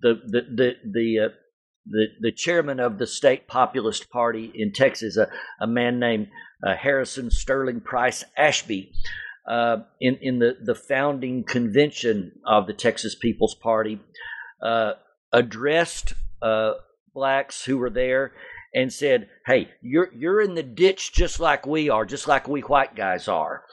[0.00, 1.28] the the the the uh,
[1.90, 5.28] the, the chairman of the state populist party in Texas, a,
[5.60, 6.28] a man named
[6.64, 8.92] uh, Harrison Sterling Price Ashby,
[9.48, 14.00] uh, in in the the founding convention of the Texas People's Party,
[14.62, 14.92] uh,
[15.32, 16.74] addressed uh,
[17.14, 18.32] blacks who were there
[18.74, 22.60] and said, "Hey, you're you're in the ditch just like we are, just like we
[22.60, 23.64] white guys are."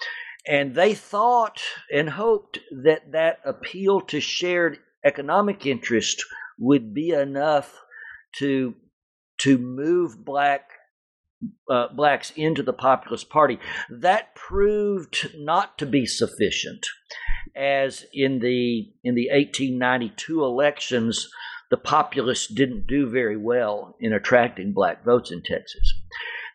[0.47, 1.61] And they thought
[1.91, 6.23] and hoped that that appeal to shared economic interest
[6.57, 7.81] would be enough
[8.37, 8.75] to
[9.39, 10.69] to move black
[11.69, 13.59] uh, blacks into the populist party.
[13.89, 16.85] That proved not to be sufficient,
[17.55, 21.29] as in the in the 1892 elections,
[21.69, 25.93] the populists didn't do very well in attracting black votes in Texas.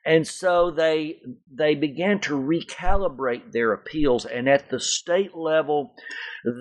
[0.04, 1.20] And so they
[1.52, 5.94] they began to recalibrate their appeals, and at the state level,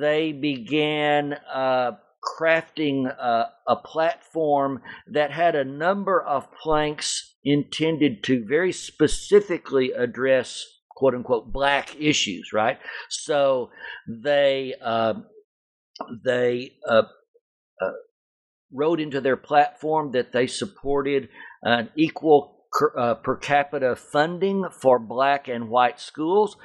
[0.01, 1.91] they began uh,
[2.21, 10.65] crafting uh, a platform that had a number of planks intended to very specifically address
[10.89, 12.77] quote unquote black issues, right?
[13.09, 13.71] So
[14.07, 15.13] they uh,
[16.25, 17.03] they uh,
[17.81, 17.91] uh,
[18.71, 21.29] wrote into their platform that they supported
[21.63, 22.65] an equal
[22.97, 26.57] uh, per capita funding for black and white schools.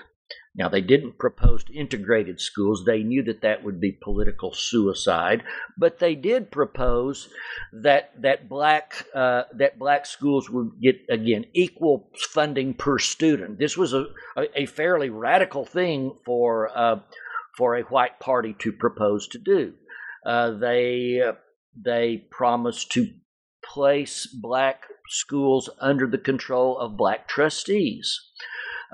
[0.57, 2.85] Now, they didn't propose integrated schools.
[2.85, 5.43] They knew that that would be political suicide,
[5.77, 7.29] but they did propose
[7.73, 13.59] that that black uh, that black schools would get again equal funding per student.
[13.59, 14.07] This was a
[14.55, 17.01] a, fairly radical thing for uh,
[17.57, 19.75] for a white party to propose to do.
[20.25, 21.21] Uh, they
[21.77, 23.09] they promised to
[23.65, 28.21] place black schools under the control of black trustees.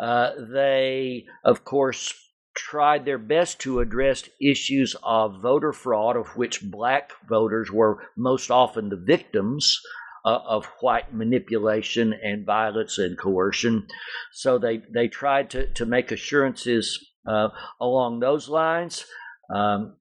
[0.01, 2.15] Uh, they, of course,
[2.57, 8.51] tried their best to address issues of voter fraud, of which black voters were most
[8.51, 9.79] often the victims
[10.25, 13.87] uh, of white manipulation and violence and coercion.
[14.33, 17.49] So they, they tried to, to make assurances uh,
[17.81, 19.05] along those lines.
[19.55, 19.97] Um,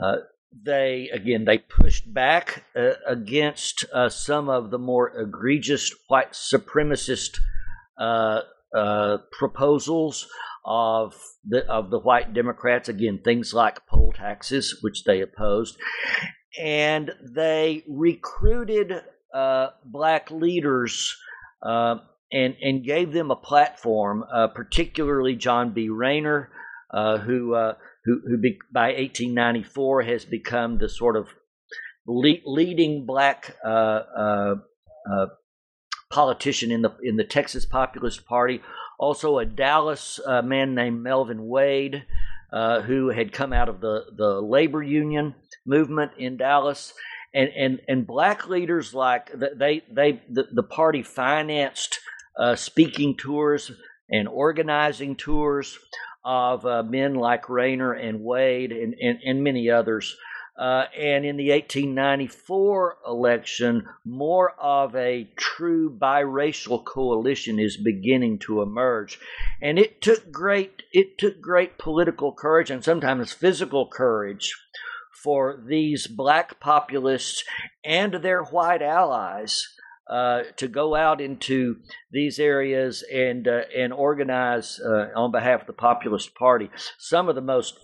[0.00, 0.16] uh,
[0.64, 7.38] they again they pushed back uh, against uh, some of the more egregious white supremacist
[8.74, 10.28] uh, uh, proposals
[10.64, 11.14] of
[11.44, 12.88] the of the white Democrats.
[12.88, 15.76] Again, things like poll taxes, which they opposed,
[16.60, 18.92] and they recruited
[19.34, 21.16] uh, black leaders.
[21.62, 21.96] Uh,
[22.32, 25.88] and, and gave them a platform, particularly John B.
[25.88, 26.50] Rayner,
[26.92, 27.54] who
[28.06, 31.28] who, who be, by 1894 has become the sort of
[32.06, 34.54] le- leading black uh, uh,
[35.10, 35.26] uh,
[36.10, 38.60] politician in the in the Texas Populist Party.
[38.98, 42.04] Also, a Dallas uh, man named Melvin Wade,
[42.52, 45.34] uh, who had come out of the, the labor union
[45.66, 46.94] movement in Dallas.
[47.34, 52.00] And, and, and black leaders like they they the, the party financed
[52.38, 53.70] uh, speaking tours
[54.08, 55.78] and organizing tours
[56.24, 60.16] of uh, men like Rayner and Wade and, and, and many others.
[60.58, 68.62] Uh, and in the 1894 election, more of a true biracial coalition is beginning to
[68.62, 69.18] emerge,
[69.60, 74.50] and it took great it took great political courage and sometimes physical courage
[75.22, 77.44] for these black populists
[77.84, 79.66] and their white allies
[80.08, 81.76] uh, to go out into
[82.12, 86.70] these areas and uh, and organize uh, on behalf of the Populist Party.
[86.98, 87.78] Some of the most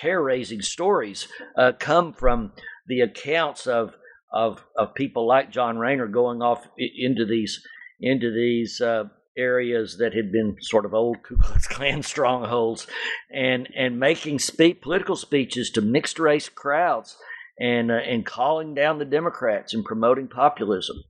[0.00, 2.52] hair-raising stories uh, come from
[2.86, 3.94] the accounts of,
[4.32, 7.64] of of people like John Rayner going off into these
[8.00, 9.04] into these uh,
[9.36, 12.86] areas that had been sort of old Ku Klux Klan strongholds,
[13.32, 17.16] and and making speak political speeches to mixed race crowds
[17.58, 21.04] and uh, and calling down the Democrats and promoting populism.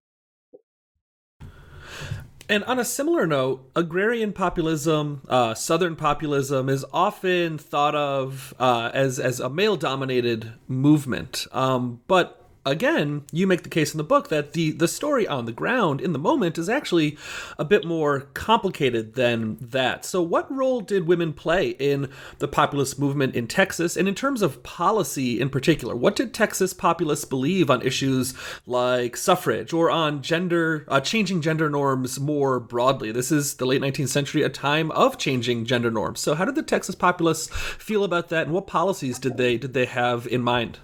[2.52, 8.90] And on a similar note, agrarian populism, uh, Southern populism, is often thought of uh,
[8.92, 11.46] as as a male-dominated movement.
[11.52, 15.46] Um, but again, you make the case in the book that the the story on
[15.46, 17.16] the ground in the moment is actually
[17.58, 20.04] a bit more complicated than that.
[20.04, 22.08] So, what role did women play in
[22.38, 25.96] the populist movement in Texas, and in terms of policy in particular?
[25.96, 28.34] What did Texas populists believe on issues
[28.66, 33.12] like suffrage or on gender, uh, changing gender norms more broadly?
[33.12, 36.20] This is the late 19th century, a time of changing gender norms.
[36.20, 39.74] So, how did the Texas populists feel about that, and what policies did they did
[39.74, 40.78] they have in mind?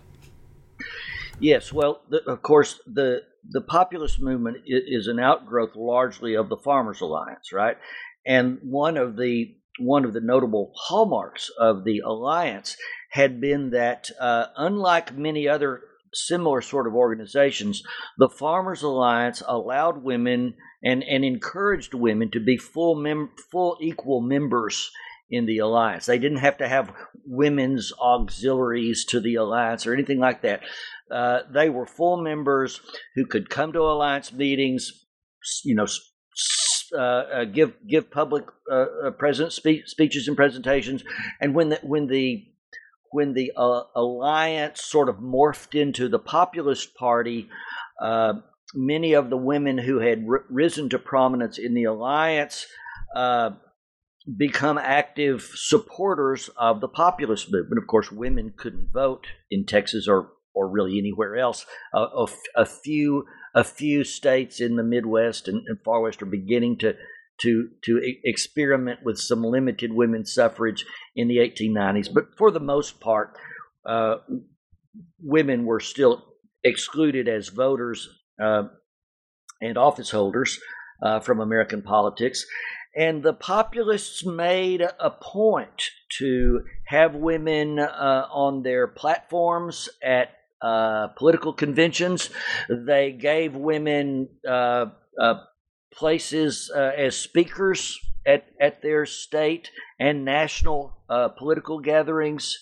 [1.41, 6.57] Yes, well, the, of course, the the populist movement is an outgrowth largely of the
[6.57, 7.77] Farmers Alliance, right?
[8.27, 12.77] And one of the one of the notable hallmarks of the alliance
[13.11, 15.83] had been that, uh, unlike many other
[16.13, 17.83] similar sort of organizations,
[18.19, 24.21] the Farmers Alliance allowed women and, and encouraged women to be full mem- full equal
[24.21, 24.91] members
[25.31, 26.07] in the alliance.
[26.07, 26.93] They didn't have to have
[27.27, 30.63] women's auxiliaries to the alliance or anything like that.
[31.11, 32.81] Uh, they were full members
[33.15, 35.07] who could come to alliance meetings,
[35.65, 35.87] you know,
[36.95, 41.05] uh, uh, give give public uh, present spe- speeches and presentations,
[41.41, 42.47] and when the when the
[43.11, 47.49] when the alliance sort of morphed into the populist party,
[48.75, 52.67] many of the women who had r- risen to prominence in the alliance
[54.37, 57.81] become active supporters of the populist movement.
[57.81, 61.65] Of course, women couldn't vote in Texas or or really anywhere else.
[61.95, 66.79] A, a, few a few states in the Midwest and, and Far West are beginning
[66.79, 66.95] to
[67.43, 70.85] to to experiment with some limited women's suffrage
[71.15, 73.37] in the 1890s, but for the most part,
[73.87, 74.17] uh,
[75.23, 76.25] women were still
[76.65, 78.09] excluded as voters.
[78.43, 78.65] Uh,
[79.61, 80.61] and office holders
[81.03, 82.45] uh, from American politics.
[82.97, 90.31] And the populists made a point to have women uh, on their platforms at
[90.63, 92.31] uh, political conventions.
[92.69, 94.87] They gave women uh,
[95.21, 95.35] uh,
[95.93, 100.95] places uh, as speakers at, at their state and national
[101.39, 102.57] political gatherings.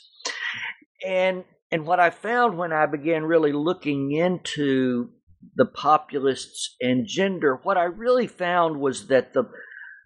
[1.06, 5.10] And and what I found when I began really looking into
[5.56, 9.44] the populists and gender, what I really found was that the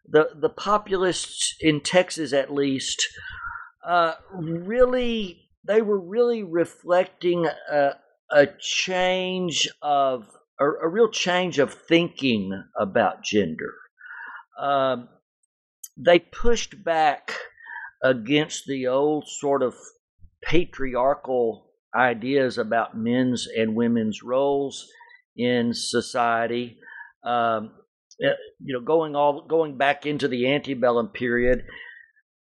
[0.09, 3.07] the the populists in Texas, at least,
[3.87, 7.91] uh, really they were really reflecting a,
[8.31, 13.75] a change of a, a, real change of thinking about gender.
[14.59, 15.09] Um,
[15.97, 17.35] they pushed back
[18.03, 19.75] against the old sort of
[20.43, 24.87] patriarchal ideas about men's and women's roles
[25.37, 26.79] in society.
[27.25, 27.73] Um,
[28.23, 31.65] eh, you know, going all going back into the antebellum period,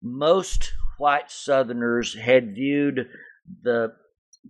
[0.02, 0.72] most
[1.02, 3.08] white Southerners had viewed
[3.64, 3.92] the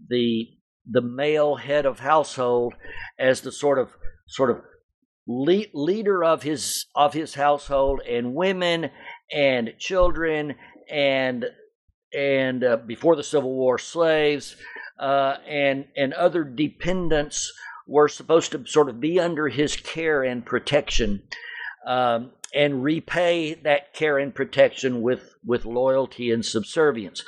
[0.08, 0.48] the
[0.84, 2.74] the male head of household
[3.18, 3.88] as the sort of
[4.28, 4.58] sort of
[5.26, 8.90] leader of his of his household and women
[9.32, 10.54] and children
[10.90, 11.46] and
[12.14, 14.54] and uh, before the Civil War, slaves
[14.98, 17.50] uh, and and other dependents
[17.86, 21.22] were supposed to sort of be under his care and protection,
[21.86, 27.24] um, and repay that care and protection with with loyalty and subservience.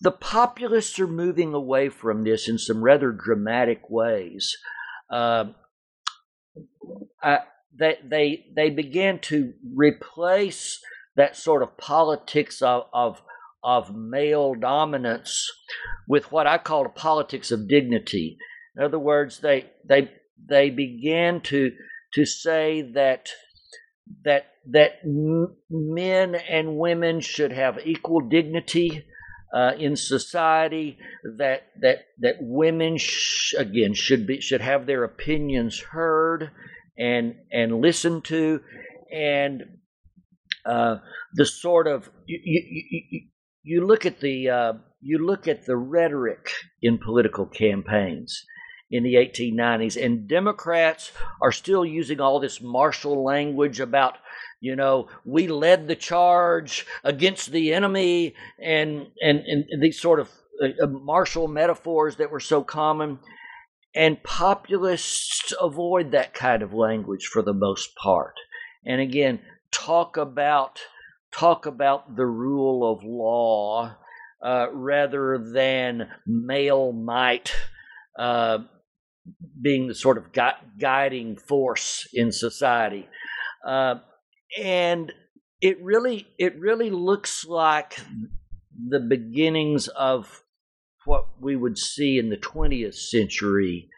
[0.00, 4.56] The populists are moving away from this in some rather dramatic ways.
[5.10, 5.46] Uh,
[7.22, 7.38] I,
[7.78, 10.80] they they they began to replace
[11.16, 13.22] that sort of politics of, of
[13.62, 15.48] of male dominance
[16.08, 18.36] with what I call a politics of dignity.
[18.76, 20.10] In other words, they they
[20.48, 21.72] they began to
[22.14, 23.30] to say that
[24.24, 29.04] that that men and women should have equal dignity
[29.54, 30.98] uh, in society.
[31.38, 36.50] That that that women sh- again should be should have their opinions heard
[36.98, 38.60] and and listened to,
[39.12, 39.62] and
[40.64, 40.96] uh,
[41.34, 43.20] the sort of you, you,
[43.62, 46.50] you look at the uh, you look at the rhetoric
[46.80, 48.44] in political campaigns
[48.92, 54.18] in the 1890s, and Democrats are still using all this martial language about
[54.60, 60.30] you know we led the charge against the enemy and and, and these sort of
[60.62, 63.18] uh, martial metaphors that were so common.
[63.94, 68.34] And populists avoid that kind of language for the most part.
[68.86, 69.40] And again
[69.70, 70.80] talk about
[71.32, 73.96] talk about the rule of law
[74.44, 77.54] uh, rather than male might
[78.18, 78.58] uh,
[79.60, 83.08] being the sort of gu- guiding force in society.
[83.66, 83.96] Uh,
[84.60, 85.12] and
[85.60, 87.96] it really it really looks like
[88.88, 90.42] the beginnings of
[91.04, 93.88] what we would see in the 20th century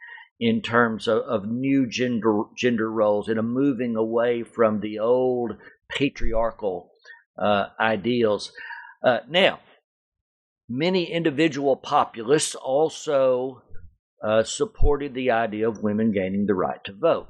[0.41, 5.53] in terms of, of new gender gender roles and a moving away from the old
[5.89, 6.91] patriarchal
[7.39, 8.53] uh, ideals.
[9.03, 9.61] Uh, now,
[10.69, 13.63] many individual populists also
[14.23, 17.29] uh, supported the idea of women gaining the right to vote.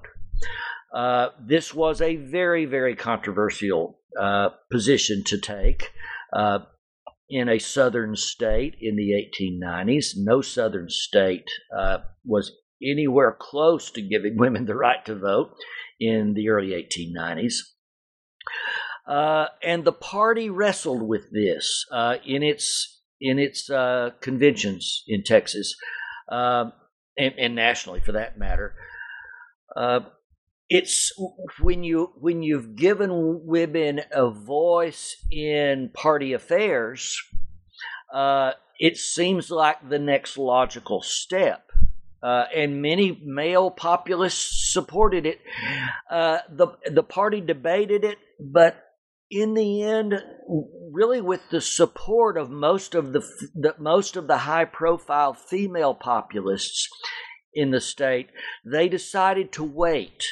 [0.95, 5.91] Uh, this was a very, very controversial uh, position to take
[6.33, 6.61] uh,
[7.29, 10.13] in a southern state in the 1890s.
[10.17, 11.49] No southern state
[12.25, 15.55] was anywhere close to giving women the right to vote
[16.01, 17.55] in the early 1890s.
[19.07, 25.23] Uh, and the party wrestled with this uh, in its in its uh, conventions in
[25.23, 25.77] Texas
[26.29, 26.73] um,
[27.17, 28.75] and, and, nationally, for that matter.
[29.77, 30.01] Uh,
[30.69, 31.13] it's
[31.61, 37.21] when you when you've given women a voice in party affairs,
[38.13, 41.71] uh, it seems like the next logical step.
[42.23, 45.41] Uh, and many male populists supported it.
[46.11, 48.84] Uh, the the party debated it, but
[49.31, 50.23] in the end,
[50.93, 53.21] really with the support of most of the,
[53.55, 56.89] the most of the high profile female populists
[57.55, 58.29] in the state,
[58.65, 60.25] they decided to wait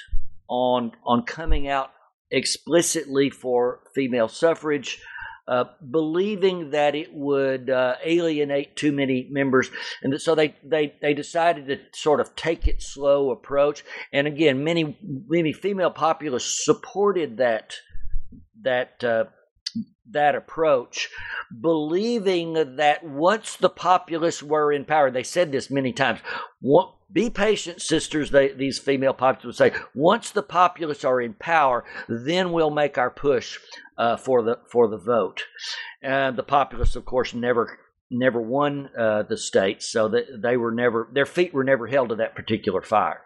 [0.48, 1.90] on on coming out
[2.30, 5.00] explicitly for female suffrage.
[5.48, 11.12] Uh, believing that it would uh, alienate too many members, and so they, they they
[11.12, 13.84] decided to sort of take it slow approach.
[14.12, 14.96] And again, many
[15.28, 17.74] many female populists supported that
[18.62, 19.24] that uh,
[20.10, 21.08] that approach,
[21.60, 26.20] believing that once the populists were in power, they said this many times.
[27.12, 29.78] be patient, sisters, they, these female populists would say.
[29.94, 33.58] Once the populists are in power, then we'll make our push
[33.98, 35.42] uh, for the for the vote.
[36.02, 37.78] And the populists, of course, never
[38.10, 42.10] never won uh, the states, so that they were never their feet were never held
[42.10, 43.22] to that particular fire.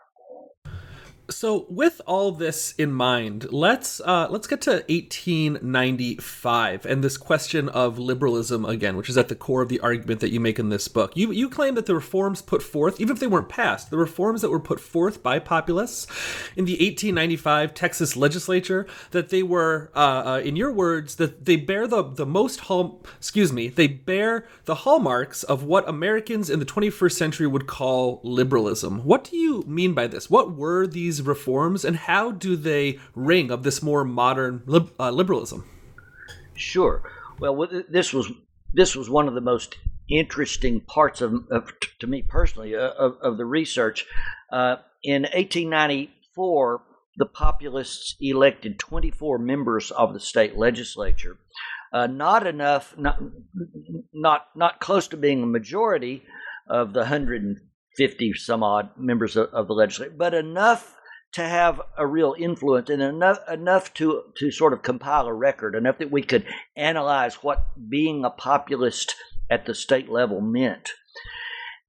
[1.29, 7.69] So, with all this in mind, let's uh, let's get to 1895 and this question
[7.69, 10.69] of liberalism again, which is at the core of the argument that you make in
[10.69, 11.17] this book.
[11.17, 14.41] You you claim that the reforms put forth, even if they weren't passed, the reforms
[14.43, 16.07] that were put forth by populists
[16.55, 21.57] in the 1895 Texas legislature, that they were, uh, uh, in your words, that they
[21.57, 26.61] bear the the most hall, excuse me, they bear the hallmarks of what Americans in
[26.61, 29.01] the 21st century would call liberalism.
[29.05, 30.31] What do you mean by this?
[30.31, 34.93] What were these these reforms and how do they ring of this more modern lib-
[34.99, 35.65] uh, liberalism?
[36.55, 37.03] Sure.
[37.39, 38.31] Well, this was
[38.73, 39.77] this was one of the most
[40.11, 44.07] interesting parts of, of to me personally uh, of, of the research.
[44.53, 46.83] Uh, in 1894,
[47.17, 51.39] the populists elected 24 members of the state legislature.
[51.93, 53.19] Uh, not enough, not,
[54.13, 56.23] not not close to being a majority
[56.69, 60.96] of the 150 some odd members of, of the legislature, but enough
[61.33, 65.75] to have a real influence and enough enough to to sort of compile a record,
[65.75, 66.47] enough that we could
[66.77, 69.15] analyze what being a populist
[69.51, 70.91] at the state level meant.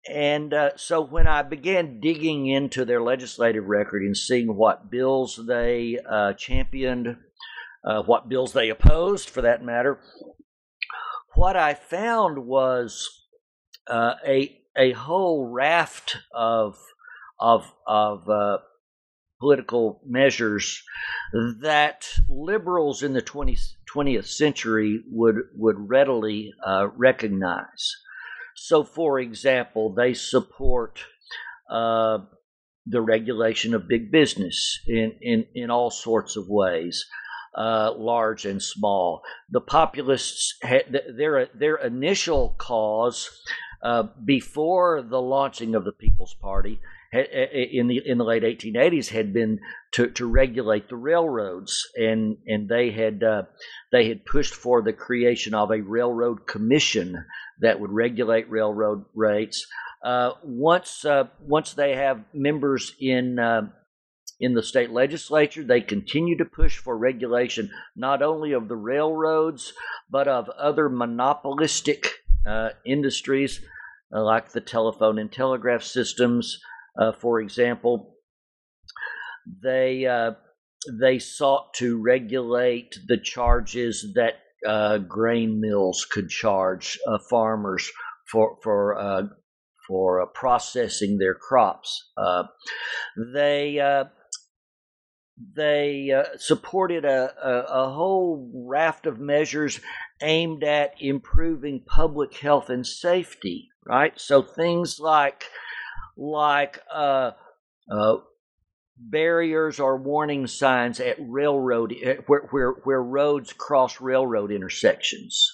[0.10, 5.40] And uh, so when I began digging into their legislative record and seeing what bills
[5.48, 7.18] they uh, championed,
[7.86, 10.00] uh, what bills they opposed, for that matter,
[11.36, 13.10] what I found was
[13.88, 16.78] uh, a a whole raft of
[17.40, 18.58] of of uh,
[19.40, 20.84] political measures
[21.62, 27.96] that liberals in the 20th, 20th century would, would readily uh, recognize.
[28.56, 31.00] So, for example, they support
[31.70, 32.20] uh,
[32.86, 37.06] the regulation of big business in, in, in all sorts of ways.
[37.56, 39.24] Uh, large and small.
[39.50, 43.32] The populists, had, their their initial cause
[43.82, 46.80] uh, before the launching of the People's Party
[47.14, 49.60] in the in the late 1880s had been
[49.94, 53.44] to, to regulate the railroads, and and they had uh,
[53.92, 57.26] they had pushed for the creation of a railroad commission
[57.62, 59.66] that would regulate railroad rates.
[60.04, 63.70] Uh, once uh, once they have members in uh,
[64.40, 69.74] in the state legislature, they continue to push for regulation not only of the railroads
[70.10, 72.08] but of other monopolistic
[72.46, 73.62] uh, industries
[74.14, 76.62] uh, like the telephone and telegraph systems.
[76.98, 78.16] Uh, for example,
[79.64, 80.32] they uh,
[81.00, 84.36] they sought to regulate the charges that
[84.68, 87.90] uh, grain mills could charge uh, farmers
[88.32, 89.24] for for uh,
[89.88, 92.12] for uh, processing their crops.
[93.34, 94.04] they
[95.56, 99.80] they supported a, a, a whole raft of measures
[100.24, 103.70] aimed at improving public health and safety.
[103.86, 105.46] Right, so things like
[106.18, 107.32] like uh,
[107.92, 108.16] uh,
[108.98, 115.48] barriers or warning signs at railroad eh, where where, where roads cross railroad intersections,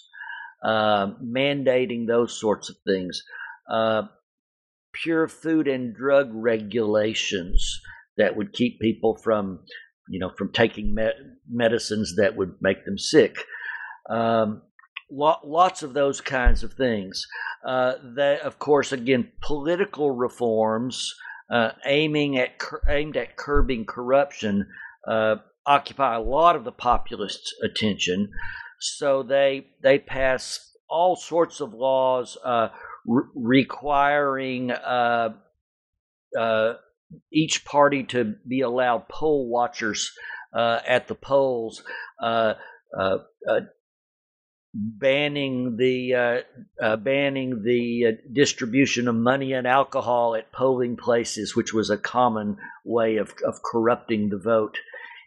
[0.64, 3.22] uh, mandating those sorts of things.
[3.70, 4.04] Uh,
[4.94, 7.82] pure food and drug regulations
[8.18, 9.60] that would keep people from,
[10.08, 11.10] you know, from taking me-
[11.50, 13.44] medicines that would make them sick.
[14.10, 14.62] Um,
[15.14, 17.26] lots of those kinds of things.
[17.66, 21.14] Uh, that, of course, again, political reforms
[21.52, 22.52] uh, aiming at
[22.90, 24.68] aimed at curbing corruption
[25.08, 25.36] uh,
[25.66, 28.30] occupy a lot of the populists' attention.
[28.80, 32.70] So they they pass all sorts of laws uh,
[33.06, 35.34] re- requiring uh,
[37.32, 40.12] each party to be allowed poll watchers
[40.56, 41.84] at the polls.
[42.98, 43.18] Uh,
[43.50, 43.62] uh,
[44.74, 51.56] banning the uh, uh, banning the uh, distribution of money and alcohol at polling places,
[51.56, 54.78] which was a common way of, of corrupting the vote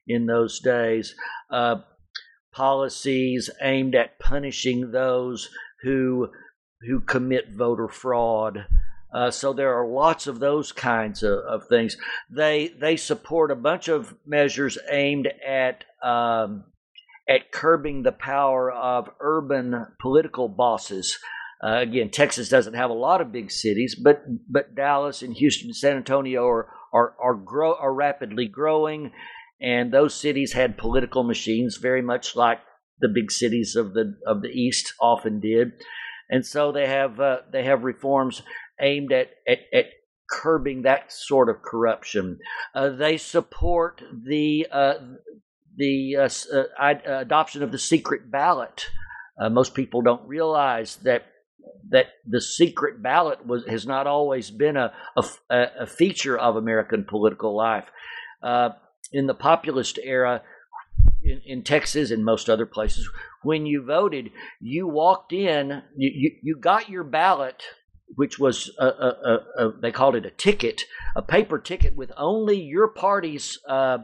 [0.07, 1.15] in those days.
[1.51, 1.77] Uh,
[2.53, 5.49] policies aimed at punishing those
[5.83, 6.29] who
[6.89, 8.67] who commit voter fraud.
[9.15, 11.97] Uh, so there are lots of those kinds of, of, things.
[12.29, 16.65] They they support a bunch of measures aimed at um,
[17.29, 21.19] at curbing the power of urban political bosses.
[21.63, 25.69] Uh, again, Texas doesn't have a lot of big cities, but but Dallas and Houston
[25.69, 29.13] and San Antonio are are are, grow, are rapidly growing,
[29.61, 32.59] and those cities had political machines very much like
[33.01, 35.73] the big cities of the of the East often did,
[36.29, 38.43] and so they have uh, they have reforms
[38.81, 39.87] aimed at, at, at
[40.31, 42.39] curbing that sort of corruption.
[42.75, 44.95] Uh, they support the uh,
[45.77, 48.87] the uh, uh, adoption of the secret ballot.
[49.51, 51.27] most people don't realize that
[51.89, 57.05] that the secret ballot was has not always been a a, a feature of American
[57.05, 57.91] political life.
[59.13, 60.43] in the populist era,
[61.23, 63.09] in, in, Texas and most other places,
[63.43, 67.63] when you voted, you walked in, you, you, you got your ballot
[68.15, 70.83] which was a, a, a, they called it a ticket,
[71.17, 73.99] a paper ticket with only your party's uh,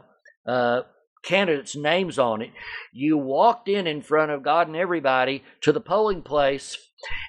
[0.45, 0.81] uh,
[1.23, 2.51] candidates' names on it.
[2.91, 6.77] You walked in in front of God and everybody to the polling place,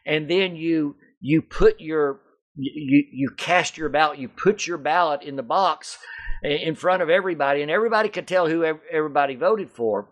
[0.05, 2.21] and then you you put your
[2.57, 4.19] you you cast your ballot.
[4.19, 5.99] You put your ballot in the box
[6.43, 10.11] in front of everybody, and everybody could tell who everybody voted for.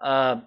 [0.00, 0.40] Uh,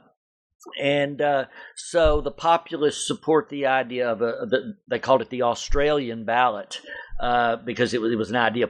[0.82, 5.44] and uh, so the populists support the idea of a, the, they called it the
[5.44, 6.82] Australian ballot
[7.20, 8.70] uh, because it was, it was an idea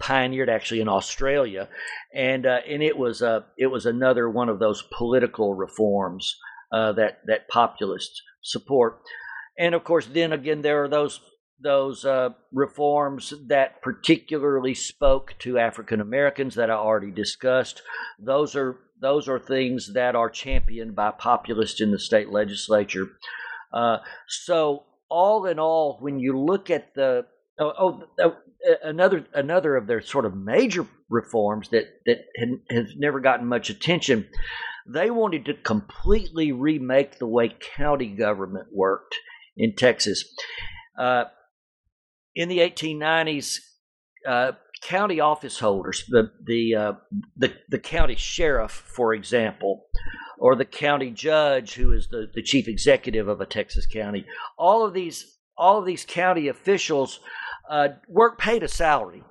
[0.00, 1.68] pioneered actually in Australia,
[2.12, 6.36] and uh, and it was uh, it was another one of those political reforms
[6.72, 9.00] uh, that that populists support,
[9.58, 11.20] and of course then again there are those
[11.62, 17.82] those uh, reforms that particularly spoke to African Americans that I already discussed.
[18.18, 23.08] Those are those are things that are championed by populists in the state legislature.
[23.72, 23.98] Uh,
[24.28, 27.24] so, all in all, when you look at the
[27.60, 28.36] oh, oh, oh
[28.82, 32.18] another another of their sort of major reforms that that
[32.70, 34.28] has never gotten much attention,
[34.86, 39.16] they wanted to completely remake the way county government worked
[39.56, 40.24] in Texas.
[40.98, 41.24] Uh,
[42.34, 43.58] in the 1890s,
[44.26, 44.52] uh,
[44.82, 46.92] county office holders, the the, uh,
[47.36, 49.86] the the county sheriff, for example,
[50.38, 54.26] or the county judge, who is the, the chief executive of a Texas county,
[54.58, 57.20] all of these all of these county officials
[57.70, 57.88] uh,
[58.38, 59.22] paid a salary.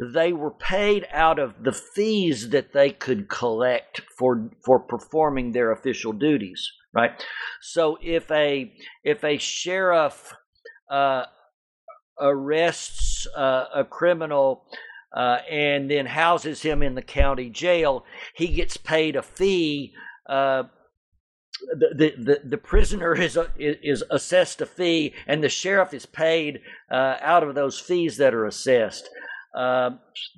[0.00, 5.70] They were paid out of the fees that they could collect for for performing their
[5.70, 6.66] official duties.
[6.94, 7.12] Right.
[7.60, 8.72] So if a
[9.04, 10.34] if a sheriff
[10.90, 11.24] uh,
[12.18, 14.64] arrests uh, a criminal
[15.14, 19.92] uh, and then houses him in the county jail, he gets paid a fee.
[20.28, 20.64] Uh,
[21.70, 26.60] the, the, the prisoner is, is assessed a fee, and the sheriff is paid
[26.90, 29.08] uh, out of those fees that are assessed.
[29.54, 29.90] Uh,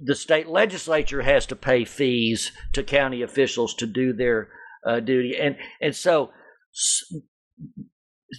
[0.02, 4.48] the state legislature has to pay fees to county officials to do their
[4.86, 6.30] uh, duty, and and so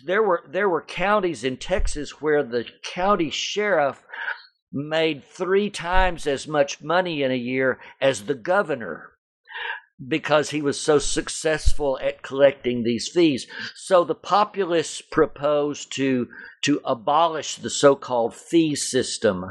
[0.06, 4.04] there were there were counties in Texas where the county sheriff
[4.72, 9.15] made three times as much money in a year as the governor
[10.08, 13.48] because he was so successful at collecting these fees.
[13.76, 16.28] So the populists proposed to
[16.64, 19.46] to abolish the so-called fee system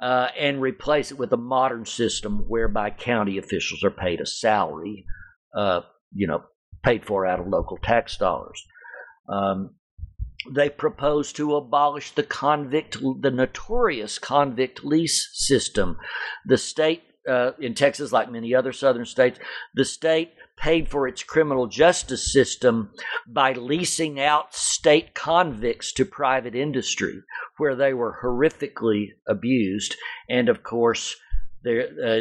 [0.00, 5.04] uh, and replace it with a modern system whereby county officials are paid a salary,
[5.54, 5.80] uh,
[6.14, 6.44] you know,
[6.84, 8.64] paid for out of local tax dollars.
[9.28, 9.74] Um,
[10.50, 15.98] they proposed to abolish the convict, the notorious convict lease system.
[16.46, 19.38] The state uh, in Texas, like many other southern states,
[19.74, 22.90] the state paid for its criminal justice system
[23.26, 27.22] by leasing out state convicts to private industry,
[27.58, 29.94] where they were horrifically abused.
[30.28, 31.16] And of course,
[31.66, 32.20] uh,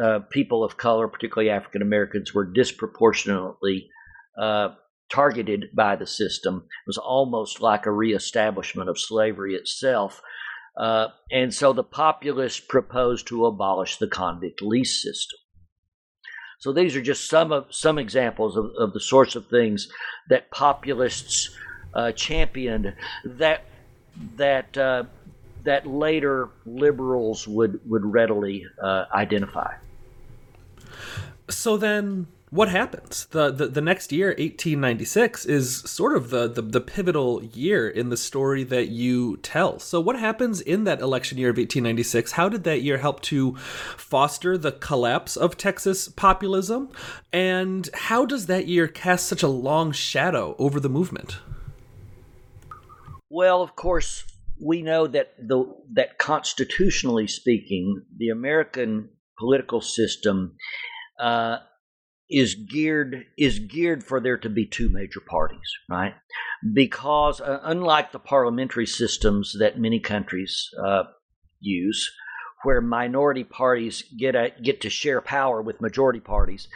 [0.00, 3.88] uh, people of color, particularly African Americans, were disproportionately
[4.40, 4.68] uh,
[5.08, 6.56] targeted by the system.
[6.56, 10.20] It was almost like a reestablishment of slavery itself.
[10.76, 15.38] Uh, and so the populists proposed to abolish the convict lease system.
[16.58, 19.88] So these are just some of some examples of, of the sorts of things
[20.28, 21.50] that populists
[21.94, 23.64] uh, championed that
[24.36, 25.04] that uh,
[25.64, 29.74] that later liberals would would readily uh, identify.
[31.48, 33.26] So then, what happens?
[33.26, 38.08] The, the the next year 1896 is sort of the, the, the pivotal year in
[38.08, 39.78] the story that you tell.
[39.78, 43.56] So what happens in that election year of 1896 how did that year help to
[43.56, 46.88] foster the collapse of texas populism?
[47.30, 51.38] And how does that year cast such a long shadow over the movement?
[53.28, 54.24] Well of course
[54.58, 60.56] we know that the that constitutionally speaking the american political system
[61.20, 61.58] uh,
[62.28, 66.14] is geared is geared for there to be two major parties, right?
[66.74, 71.04] Because uh, unlike the parliamentary systems that many countries uh,
[71.60, 72.10] use,
[72.64, 76.68] where minority parties get a, get to share power with majority parties,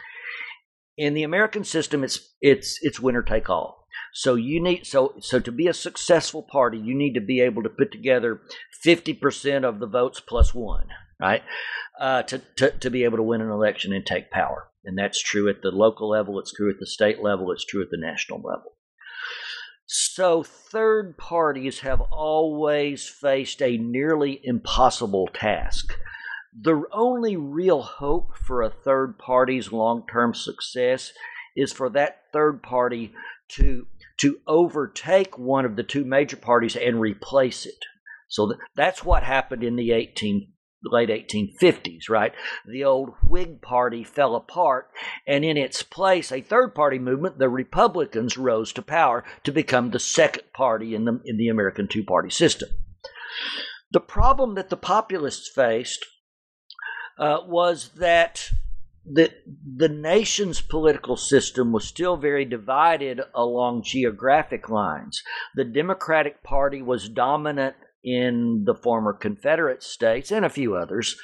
[0.97, 3.87] in the American system, it's it's it's winner take all.
[4.13, 7.63] So you need so so to be a successful party, you need to be able
[7.63, 8.41] to put together
[8.83, 10.87] fifty percent of the votes plus one,
[11.21, 11.43] right?
[12.01, 15.23] Uh, to, to to be able to win an election and take power, and that's
[15.23, 16.39] true at the local level.
[16.39, 17.53] It's true at the state level.
[17.53, 18.73] It's true at the national level.
[19.87, 25.93] So third parties have always faced a nearly impossible task.
[26.59, 31.13] The only real hope for a third party's long term success
[31.57, 33.13] is for that third party
[33.49, 33.87] to
[34.21, 37.85] to overtake one of the two major parties and replace it.
[38.29, 40.53] So th- that's what happened in the 18
[40.85, 42.33] late 1850s, right?
[42.67, 44.91] The old Whig Party fell apart,
[45.27, 49.91] and in its place, a third party movement, the Republicans, rose to power to become
[49.91, 52.69] the second party in the, in the American two party system.
[53.93, 56.05] The problem that the populists faced
[57.19, 58.51] uh, was that
[59.05, 59.33] the
[59.77, 65.23] the nation's political system was still very divided along geographic lines.
[65.55, 71.17] The Democratic Party was dominant in the former Confederate states and a few others.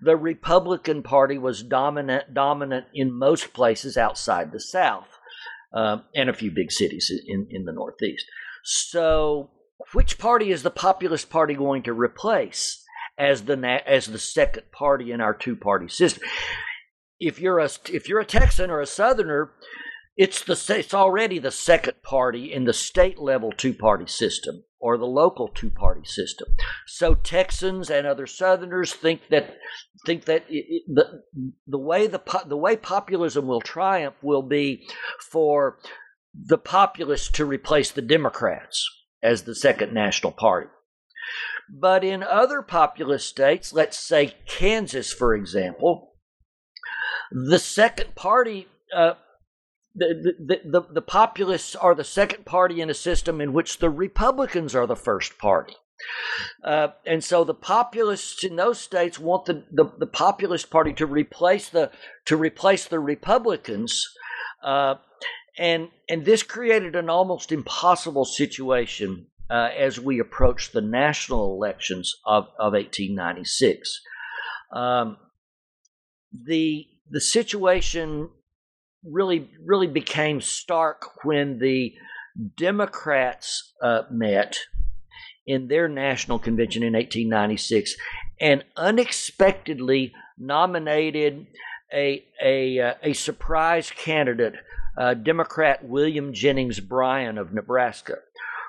[0.00, 5.18] The Republican Party was dominant dominant in most places outside the South
[5.74, 8.24] uh, and a few big cities in, in the Northeast.
[8.64, 9.50] So,
[9.92, 12.82] which party is the Populist Party going to replace
[13.18, 16.22] as the as the second party in our two party system?
[17.22, 19.52] if you're a if you're a Texan or a Southerner,
[20.16, 24.98] it's the it's already the second party in the state level two party system or
[24.98, 26.48] the local two party system.
[26.86, 29.56] So Texans and other Southerners think that
[30.04, 31.22] think that it, the
[31.66, 34.86] the way the the way populism will triumph will be
[35.30, 35.78] for
[36.34, 38.84] the populists to replace the Democrats
[39.22, 40.68] as the second national party.
[41.70, 46.14] But in other populist states, let's say Kansas, for example,
[47.30, 49.14] the second party, uh,
[49.94, 53.90] the, the, the, the populists are the second party in a system in which the
[53.90, 55.74] Republicans are the first party.
[56.64, 61.06] Uh, and so the populists in those states want the, the, the, populist party to
[61.06, 61.92] replace the
[62.24, 64.04] to replace the Republicans,
[64.64, 64.96] uh,
[65.58, 72.12] and and this created an almost impossible situation uh, as we approached the national elections
[72.26, 74.00] of, of 1896.
[74.72, 75.18] Um,
[76.32, 78.30] the the situation
[79.04, 81.94] really really became stark when the
[82.56, 84.58] Democrats uh, met
[85.46, 87.94] in their national convention in 1896
[88.40, 91.46] and unexpectedly nominated
[91.92, 94.54] a a uh, a surprise candidate,
[94.96, 98.16] uh, Democrat William Jennings Bryan of Nebraska.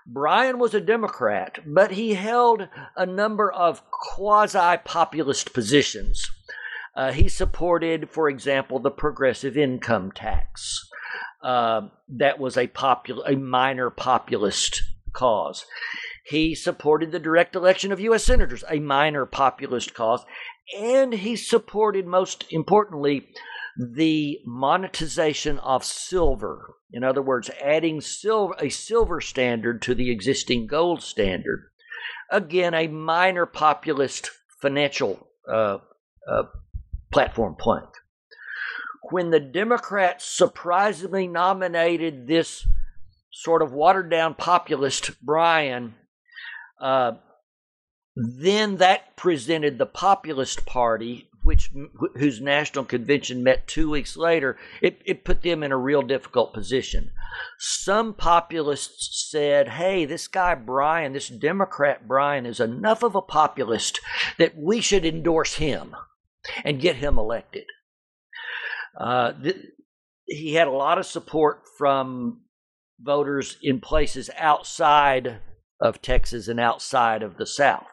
[0.05, 2.67] Bryan was a Democrat, but he held
[2.97, 6.29] a number of quasi populist positions.
[6.95, 10.89] Uh, he supported, for example, the progressive income tax.
[11.41, 15.65] Uh, that was a popular, a minor populist cause.
[16.25, 18.23] He supported the direct election of U.S.
[18.23, 20.23] senators, a minor populist cause,
[20.77, 23.27] and he supported, most importantly,
[23.77, 26.75] the monetization of silver.
[26.91, 31.69] In other words, adding silver, a silver standard to the existing gold standard.
[32.29, 34.29] Again, a minor populist
[34.61, 35.79] financial uh,
[36.29, 36.43] uh,
[37.14, 37.89] platform plank.
[39.11, 42.66] When the Democrats surprisingly nominated this
[43.32, 45.95] sort of watered down populist Bryan,
[46.82, 47.14] uh,
[48.16, 51.72] then that presented the Populist Party, which
[52.16, 54.57] whose national convention met two weeks later.
[54.82, 57.11] It, it put them in a real difficult position.
[57.59, 63.99] Some populists said, "Hey, this guy Bryan, this Democrat Bryan, is enough of a populist
[64.38, 65.95] that we should endorse him."
[66.63, 67.65] And get him elected.
[68.99, 69.57] Uh, th-
[70.25, 72.41] he had a lot of support from
[72.99, 75.39] voters in places outside
[75.81, 77.85] of Texas and outside of the South.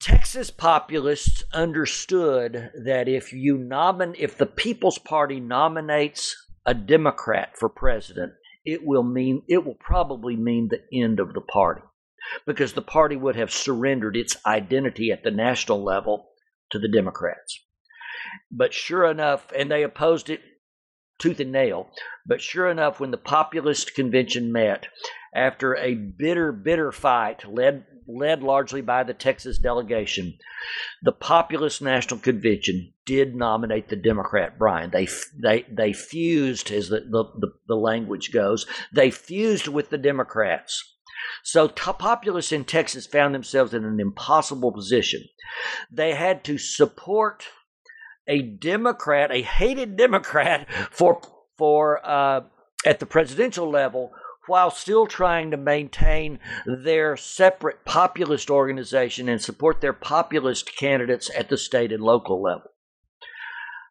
[0.00, 7.68] Texas populists understood that if you nomin- if the People's Party nominates a Democrat for
[7.68, 8.32] president,
[8.64, 11.82] it will mean it will probably mean the end of the party
[12.46, 16.28] because the party would have surrendered its identity at the national level
[16.70, 17.64] to the Democrats.
[18.50, 20.40] But sure enough, and they opposed it
[21.18, 21.90] tooth and nail,
[22.26, 24.86] but sure enough, when the populist convention met,
[25.34, 30.38] after a bitter, bitter fight led led largely by the Texas delegation,
[31.02, 34.90] the populist national convention did nominate the Democrat Bryan.
[34.90, 35.06] They
[35.40, 40.96] they they fused, as the, the, the language goes, they fused with the Democrats.
[41.50, 45.24] So populists in Texas found themselves in an impossible position.
[45.90, 47.46] They had to support
[48.26, 51.22] a Democrat, a hated Democrat, for
[51.56, 52.42] for uh,
[52.84, 54.12] at the presidential level
[54.46, 61.48] while still trying to maintain their separate populist organization and support their populist candidates at
[61.48, 62.70] the state and local level.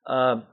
[0.06, 0.44] Um,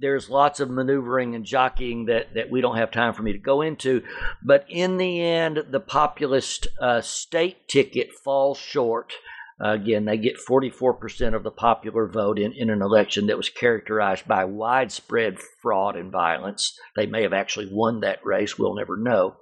[0.00, 3.38] there's lots of maneuvering and jockeying that, that we don't have time for me to
[3.38, 4.02] go into.
[4.42, 9.12] But in the end, the populist uh, state ticket falls short.
[9.60, 13.48] Uh, again, they get 44% of the popular vote in, in an election that was
[13.48, 16.78] characterized by widespread fraud and violence.
[16.94, 19.36] They may have actually won that race, we'll never know.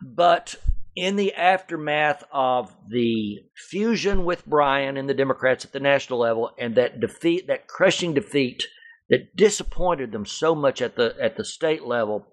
[0.00, 0.54] But
[0.94, 6.52] in the aftermath of the fusion with Bryan and the Democrats at the national level
[6.56, 8.66] and that defeat, that crushing defeat
[9.12, 12.26] that disappointed them so much at the at the state level,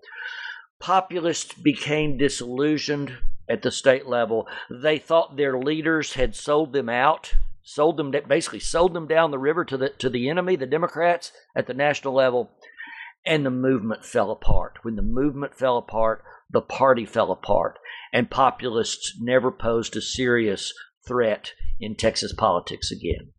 [0.80, 3.18] populists became disillusioned
[3.50, 4.48] at the state level.
[4.70, 9.38] They thought their leaders had sold them out, sold them basically sold them down the
[9.38, 12.50] river to the to the enemy, the Democrats at the national level,
[13.26, 14.78] and the movement fell apart.
[14.82, 17.78] When the movement fell apart, the party fell apart,
[18.14, 20.74] and populists never posed a serious
[21.06, 23.34] threat in Texas politics again.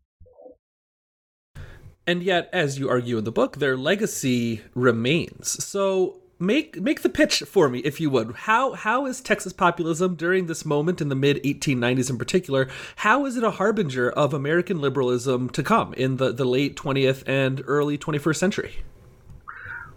[2.07, 5.63] And yet, as you argue in the book, their legacy remains.
[5.63, 8.35] So make make the pitch for me, if you would.
[8.35, 12.67] How how is Texas populism during this moment in the mid 1890s in particular?
[12.97, 17.23] How is it a harbinger of American liberalism to come in the, the late 20th
[17.27, 18.83] and early 21st century?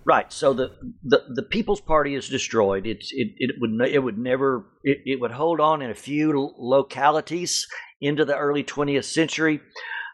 [0.07, 0.30] Right.
[0.30, 2.86] So the, the, the People's Party is destroyed.
[2.86, 6.52] It's it, it would it would never it, it would hold on in a few
[6.59, 7.66] localities
[8.02, 9.62] into the early 20th century.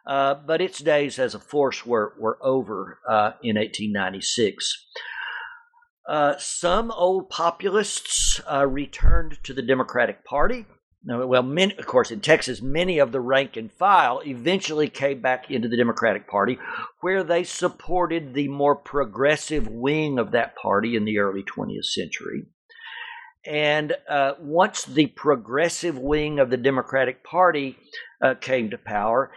[0.06, 4.86] Uh, but its days as a force were, were over uh, in 1896.
[6.08, 10.66] Uh, some old populists uh, returned to the Democratic Party.
[11.04, 15.22] Now, well, many, of course, in Texas, many of the rank and file eventually came
[15.22, 16.58] back into the Democratic Party,
[17.00, 22.44] where they supported the more progressive wing of that party in the early 20th century.
[23.46, 27.78] And uh, once the progressive wing of the Democratic Party
[28.20, 29.30] uh, came to power,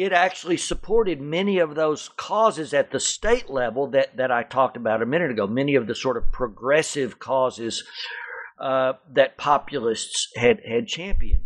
[0.00, 4.78] it actually supported many of those causes at the state level that, that I talked
[4.78, 7.84] about a minute ago, many of the sort of progressive causes
[8.58, 11.44] uh, that populists had, had championed.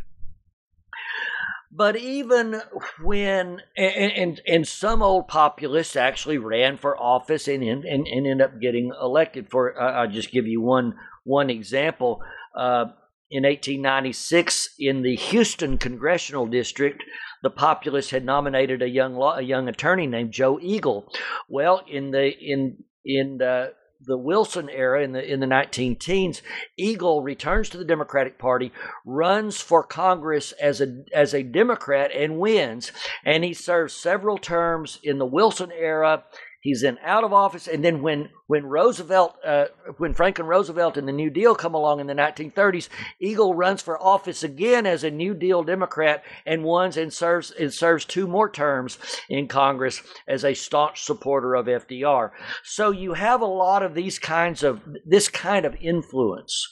[1.72, 2.62] But even
[3.02, 8.40] when, and, and, and, some old populists actually ran for office and, and, and ended
[8.40, 9.50] up getting elected.
[9.50, 10.94] For I'll just give you one,
[11.24, 12.22] one example.
[12.56, 12.84] Uh,
[13.28, 17.02] in 1896, in the Houston congressional district,
[17.44, 21.12] the populists had nominated a young law, a young attorney named Joe Eagle.
[21.46, 26.40] Well, in the in in the, the Wilson era in the in the 19 teens,
[26.78, 28.72] Eagle returns to the Democratic Party,
[29.04, 32.92] runs for Congress as a as a Democrat and wins,
[33.26, 36.24] and he serves several terms in the Wilson era
[36.64, 39.66] He's then out of office, and then when when Roosevelt, uh,
[39.98, 42.88] when Franklin Roosevelt and the New Deal come along in the 1930s,
[43.20, 47.70] Eagle runs for office again as a New Deal Democrat and wins and serves and
[47.70, 48.96] serves two more terms
[49.28, 52.30] in Congress as a staunch supporter of FDR.
[52.62, 56.66] So you have a lot of these kinds of this kind of influence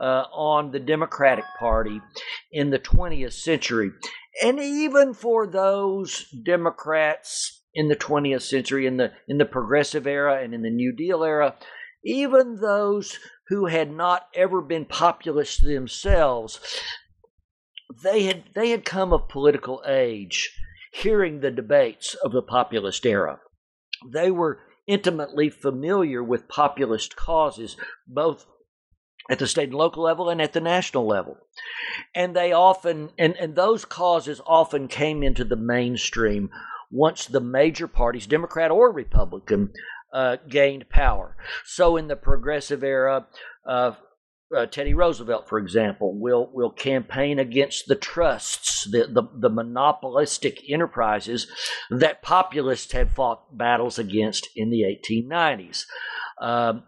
[0.00, 2.00] uh, on the Democratic Party
[2.50, 3.92] in the 20th century,
[4.42, 10.42] and even for those Democrats in the 20th century, in the in the progressive era
[10.42, 11.54] and in the New Deal era,
[12.04, 16.60] even those who had not ever been populists themselves,
[18.02, 20.50] they had they had come of political age,
[20.92, 23.40] hearing the debates of the populist era.
[24.12, 28.46] They were intimately familiar with populist causes, both
[29.30, 31.36] at the state and local level and at the national level.
[32.14, 36.50] And they often, and, and those causes often came into the mainstream
[36.90, 39.72] once the major parties, Democrat or Republican,
[40.12, 41.36] uh, gained power.
[41.64, 43.26] So in the progressive era,
[43.66, 43.92] uh,
[44.56, 50.62] uh, Teddy Roosevelt, for example, will will campaign against the trusts, the, the, the monopolistic
[50.70, 51.46] enterprises
[51.90, 55.84] that populists had fought battles against in the 1890s.
[56.40, 56.84] Um,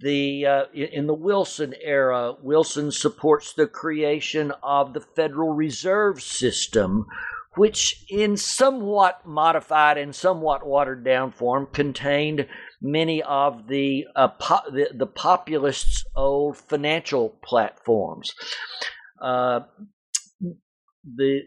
[0.00, 7.06] the uh, in the Wilson era, Wilson supports the creation of the Federal Reserve System,
[7.54, 12.46] which in somewhat modified and somewhat watered down form contained
[12.80, 18.34] many of the, uh, po- the, the, populists' old financial platforms.
[19.20, 19.60] Uh,
[21.04, 21.40] the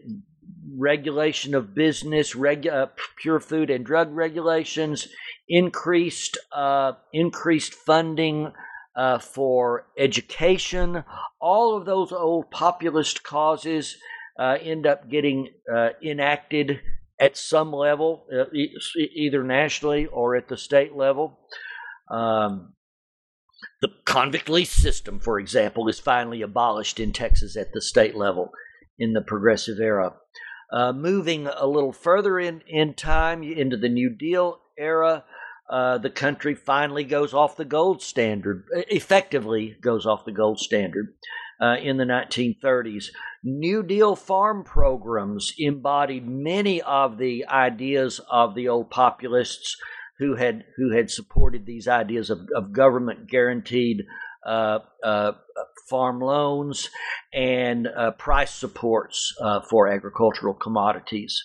[0.78, 2.86] regulation of business, regu- uh,
[3.20, 5.08] pure food and drug regulations,
[5.48, 8.52] increased uh, increased funding
[8.96, 11.04] uh, for education,
[11.40, 13.96] all of those old populist causes
[14.38, 16.80] uh, end up getting uh, enacted
[17.18, 18.44] at some level, uh,
[19.14, 21.38] either nationally or at the state level.
[22.10, 22.74] Um,
[23.80, 28.50] the convict lease system, for example, is finally abolished in Texas at the state level
[28.98, 30.14] in the progressive era.
[30.70, 35.24] Uh, moving a little further in, in time into the New Deal era,
[35.70, 41.14] uh, the country finally goes off the gold standard, effectively goes off the gold standard
[41.60, 43.06] uh, in the 1930s.
[43.42, 49.76] New Deal farm programs embodied many of the ideas of the old populists
[50.18, 54.04] who had who had supported these ideas of, of government guaranteed
[54.46, 55.32] uh, uh,
[55.88, 56.88] farm loans
[57.32, 61.42] and uh, price supports uh, for agricultural commodities.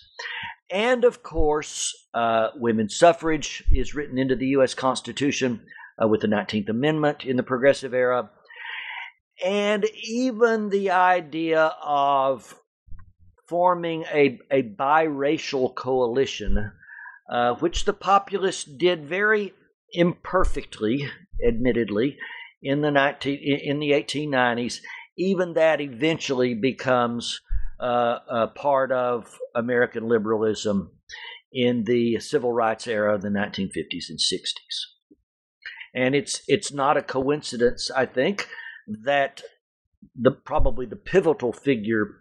[0.70, 4.74] And of course, uh, women's suffrage is written into the U.S.
[4.74, 5.62] Constitution
[6.00, 8.30] with the 19th Amendment in the Progressive Era.
[9.44, 12.54] And even the idea of
[13.48, 16.72] forming a, a biracial coalition,
[17.30, 19.52] uh, which the populists did very
[19.92, 21.08] imperfectly,
[21.46, 22.18] admittedly,
[22.62, 24.80] in the 19, in the 1890s,
[25.18, 27.40] even that eventually becomes
[27.80, 30.92] uh, a part of American liberalism
[31.52, 34.46] in the civil rights era of the 1950s and 60s.
[35.94, 38.48] And it's it's not a coincidence, I think,
[38.86, 39.42] that
[40.16, 42.16] the probably the pivotal figure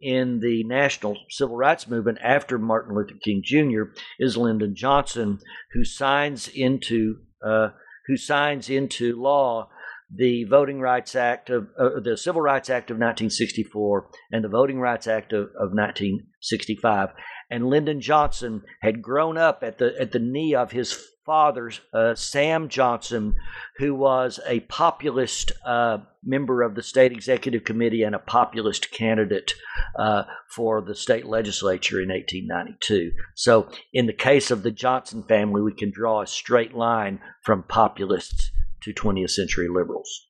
[0.00, 3.94] in the national civil rights movement after Martin Luther King Jr.
[4.18, 5.38] is Lyndon Johnson,
[5.72, 7.68] who signs into uh,
[8.06, 9.68] who signs into law
[10.14, 14.78] the Voting Rights Act of uh, the Civil Rights Act of 1964 and the Voting
[14.78, 17.08] Rights Act of, of 1965.
[17.54, 20.92] And Lyndon Johnson had grown up at the at the knee of his
[21.24, 23.36] father, uh, Sam Johnson,
[23.76, 29.54] who was a populist uh, member of the state executive committee and a populist candidate
[29.94, 33.12] uh, for the state legislature in 1892.
[33.36, 37.62] So, in the case of the Johnson family, we can draw a straight line from
[37.62, 38.50] populists
[38.82, 40.26] to 20th century liberals.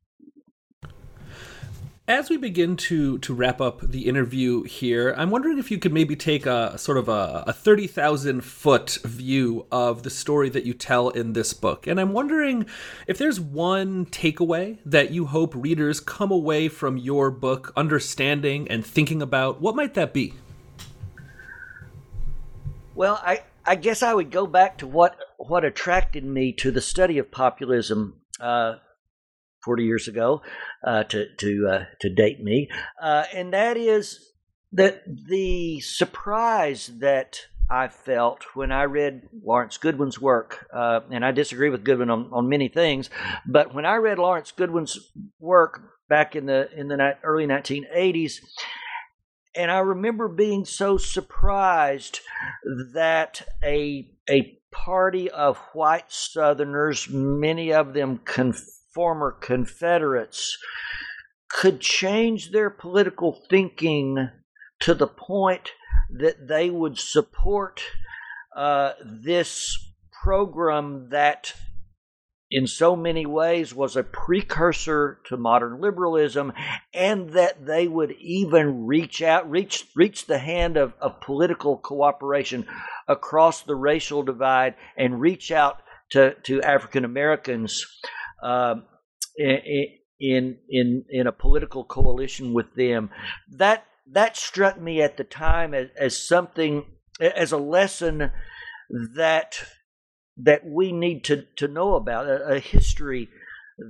[2.06, 5.94] As we begin to to wrap up the interview here, I'm wondering if you could
[5.94, 10.74] maybe take a sort of a, a 30,000 foot view of the story that you
[10.74, 11.86] tell in this book.
[11.86, 12.66] And I'm wondering
[13.06, 18.84] if there's one takeaway that you hope readers come away from your book understanding and
[18.84, 19.62] thinking about.
[19.62, 20.34] What might that be?
[22.94, 26.82] Well, I, I guess I would go back to what what attracted me to the
[26.82, 28.74] study of populism uh,
[29.64, 30.42] 40 years ago,
[30.86, 32.68] uh, to to uh, to date me,
[33.00, 34.32] uh, and that is
[34.72, 37.40] that the surprise that
[37.70, 42.28] I felt when I read Lawrence Goodwyn's work, uh, and I disagree with Goodwyn on,
[42.32, 43.08] on many things,
[43.46, 44.98] but when I read Lawrence Goodwyn's
[45.38, 48.34] work back in the in the early 1980s,
[49.54, 52.20] and I remember being so surprised
[52.92, 60.56] that a a party of white Southerners, many of them conf- former Confederates,
[61.50, 64.30] could change their political thinking
[64.80, 65.72] to the point
[66.10, 67.82] that they would support
[68.56, 69.76] uh, this
[70.22, 71.54] program that
[72.50, 76.52] in so many ways was a precursor to modern liberalism
[76.92, 82.66] and that they would even reach out reach reach the hand of, of political cooperation
[83.08, 87.84] across the racial divide and reach out to, to African Americans
[88.44, 88.76] uh,
[89.36, 93.10] in in in a political coalition with them.
[93.56, 96.84] That that struck me at the time as, as something
[97.20, 98.30] as a lesson
[99.16, 99.58] that
[100.36, 103.28] that we need to, to know about a, a history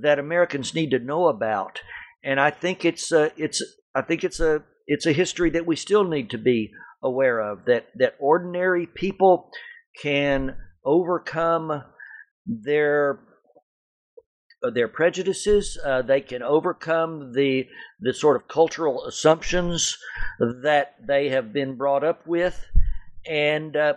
[0.01, 1.81] that Americans need to know about,
[2.23, 3.63] and I think it's a, it's
[3.93, 6.71] I think it's a it's a history that we still need to be
[7.03, 9.51] aware of that that ordinary people
[10.01, 11.83] can overcome
[12.45, 13.19] their
[14.69, 15.77] their prejudices.
[15.83, 17.67] Uh, they can overcome the
[17.99, 19.97] the sort of cultural assumptions
[20.39, 22.65] that they have been brought up with,
[23.25, 23.93] and uh,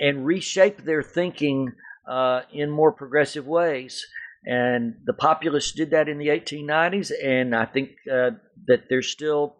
[0.00, 1.72] and reshape their thinking
[2.08, 4.06] uh, in more progressive ways.
[4.44, 8.30] And the populists did that in the 1890s, and I think uh,
[8.66, 9.56] that there's still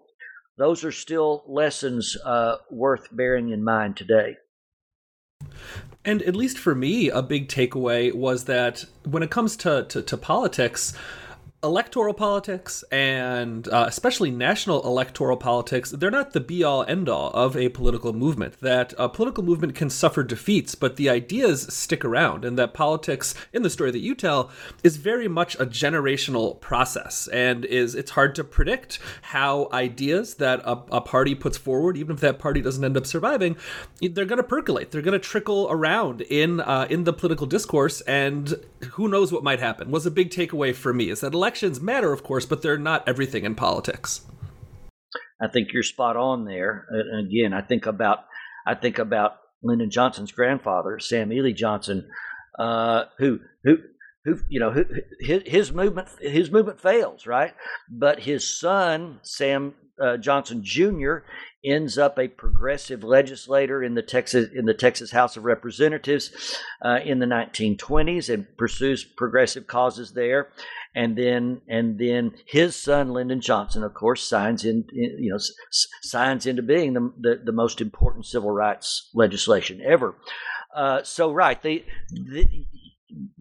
[0.59, 4.37] those are still lessons uh, worth bearing in mind today.
[6.05, 10.03] And at least for me, a big takeaway was that when it comes to, to,
[10.03, 10.95] to politics,
[11.63, 17.31] electoral politics and uh, especially national electoral politics, they're not the be all end all
[17.31, 18.61] of a political movement.
[18.61, 23.35] That a political movement can suffer defeats, but the ideas stick around, and that politics,
[23.53, 24.51] in the story that you tell,
[24.83, 30.61] is very much a generational process, and is it's hard to predict how ideas that
[30.65, 33.57] a, a party puts forward, even if that party doesn't end up surviving,
[34.01, 38.01] they're going to percolate, they're going to trickle around in uh, in the political discourse,
[38.03, 38.55] and
[38.93, 39.91] who knows what might happen.
[39.91, 43.07] Was a big takeaway for me is that elections matter, of course, but they're not
[43.07, 44.23] everything in politics.
[45.39, 46.87] I think you're spot on there.
[46.89, 48.25] And again, I think about
[48.67, 52.09] I think about Lyndon Johnson's grandfather, Sam Ealy Johnson,
[52.59, 53.77] uh, who who
[54.25, 54.85] who you know who,
[55.21, 57.53] his, his movement his movement fails, right?
[57.91, 61.17] But his son Sam uh, Johnson Jr.
[61.63, 67.01] ends up a progressive legislator in the Texas in the Texas House of Representatives uh,
[67.05, 70.49] in the 1920s and pursues progressive causes there
[70.95, 75.87] and then and then his son Lyndon Johnson, of course, signs in, you know s-
[76.03, 80.15] signs into being the, the, the most important civil rights legislation ever.
[80.75, 82.47] Uh, so right, they, the,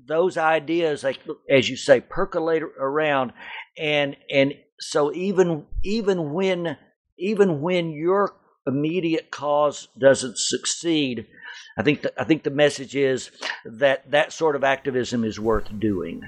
[0.06, 1.19] those ideas, like
[1.49, 3.34] as you say, percolate around,
[3.78, 6.78] and and so even even when
[7.18, 8.36] even when your
[8.68, 11.28] immediate cause doesn't succeed,
[11.78, 13.32] I think the, I think the message is
[13.65, 16.22] that that sort of activism is worth doing.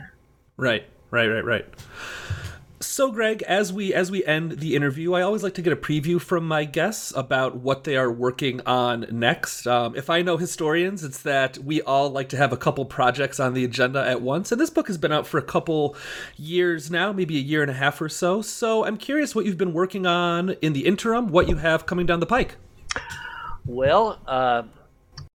[0.57, 0.85] Right.
[1.13, 1.65] Right, right, right.
[2.79, 5.75] So, Gregg, as we as we end the interview, I always like to get a
[5.75, 9.67] preview from my guests about what they are working on next.
[9.67, 13.39] Um, if I know historians, it's that we all like to have a couple projects
[13.39, 15.95] on the agenda at once, and this book has been out for a couple
[16.35, 18.41] years now, maybe a year and a half or so.
[18.41, 22.07] So, I'm curious what you've been working on in the interim, what you have coming
[22.07, 22.55] down the pike.
[23.67, 24.63] Well, uh,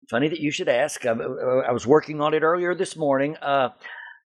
[0.08, 1.04] funny that you should ask.
[1.04, 3.36] I, I, was working on it earlier this morning.
[3.36, 3.70] Uh,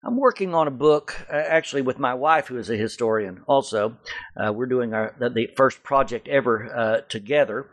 [0.06, 3.42] I'm working on a book uh, actually with my wife, who is a historian.
[3.48, 3.96] Also,
[4.36, 7.66] uh, we're doing our the, the, first project ever uh, together,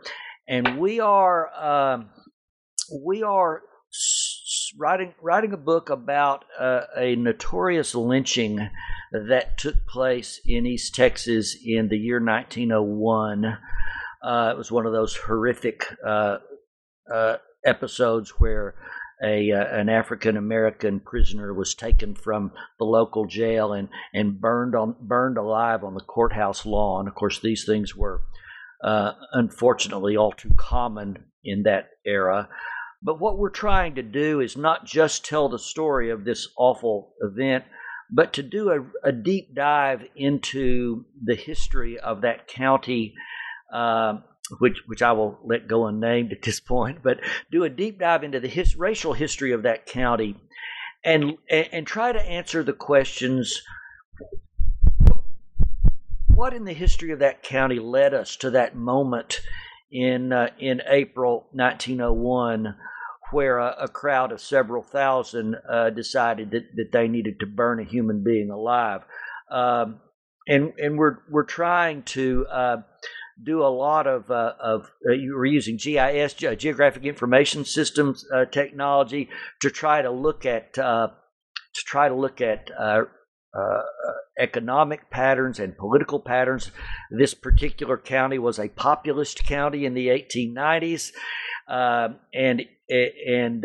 [0.48, 2.08] and we are um,
[3.06, 3.62] we are
[4.76, 8.68] writing writing a book about uh, a notorious lynching
[9.12, 13.44] that took place in East Texas in the year 1901.
[14.24, 15.86] Uh, it was one of those horrific
[17.64, 18.74] episodes where
[19.24, 24.74] a uh, an African American prisoner was taken from the local jail and and burned
[24.74, 27.08] on burned alive on the courthouse lawn.
[27.08, 28.20] Of course, these things were
[28.82, 32.48] uh, unfortunately all too common in that era.
[33.02, 37.12] But what we're trying to do is not just tell the story of this awful
[37.20, 37.64] event,
[38.10, 43.14] but to do a, a deep dive into the history of that county.
[43.72, 44.18] Uh,
[44.58, 47.20] which which I will let go unnamed at this point, but
[47.50, 50.36] do a deep dive into the his, racial history of that county,
[51.04, 53.62] and, and try to answer the questions.
[56.34, 59.40] What in the history of that county led us to that moment
[59.92, 62.74] in uh, in April 1901,
[63.30, 67.78] where a, a, crowd of several thousand uh, decided that, that they needed to burn
[67.78, 69.02] a human being alive,
[69.50, 70.00] um,
[70.48, 72.76] and and we're we're trying to uh,
[73.42, 78.44] do a lot of uh, of uh, you were using GIS geographic information systems uh,
[78.44, 79.28] technology
[79.60, 83.02] to try to look at uh, to try to look at uh,
[83.56, 83.82] uh,
[84.38, 86.70] economic patterns and political patterns.
[87.10, 91.12] This particular county was a populist county in the 1890s,
[91.68, 93.64] um, and and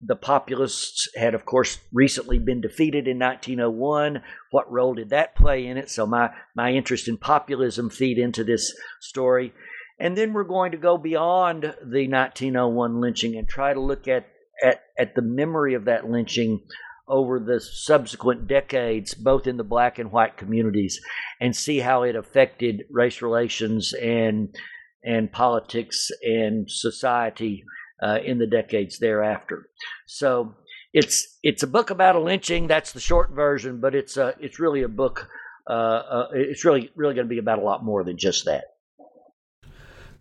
[0.00, 4.22] the populists had, of course, recently been defeated in 1901.
[4.50, 5.90] What role did that play in it?
[5.90, 9.52] So my my interest in populism feed into this story,
[9.98, 14.26] and then we're going to go beyond the 1901 lynching and try to look at
[14.62, 16.60] at at the memory of that lynching
[17.08, 21.00] over the subsequent decades, both in the black and white communities,
[21.40, 24.54] and see how it affected race relations and
[25.02, 27.64] and politics and society
[28.02, 29.68] uh, in the decades thereafter.
[30.06, 30.54] So
[30.92, 32.66] it's it's a book about a lynching.
[32.66, 35.28] That's the short version, but it's uh, it's really a book.
[35.68, 38.64] Uh, uh, it's really really going to be about a lot more than just that.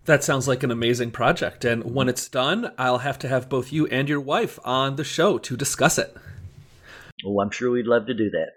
[0.06, 3.74] That sounds like an amazing project, and when it's done, I'll have to have both
[3.74, 6.16] you and your wife on the show to discuss it.
[7.26, 8.52] Oh, I'm sure we'd love to do that.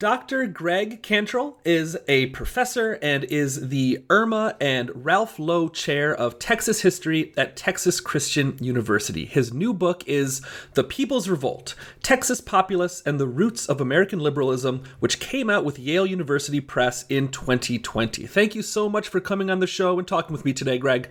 [0.00, 0.46] Dr.
[0.46, 6.80] Gregg Cantrell is a professor and is the Erma and Ralph Lowe Chair of Texas
[6.80, 9.26] History at Texas Christian University.
[9.26, 10.40] His new book is
[10.72, 15.78] The People's Revolt Texas Populists and the Roots of American Liberalism, which came out with
[15.78, 18.26] Yale University Press in 2020.
[18.26, 21.10] Thank you so much for coming on the show and talking with me today, Gregg.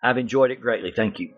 [0.00, 0.92] I've enjoyed it greatly.
[0.94, 1.34] Thank you.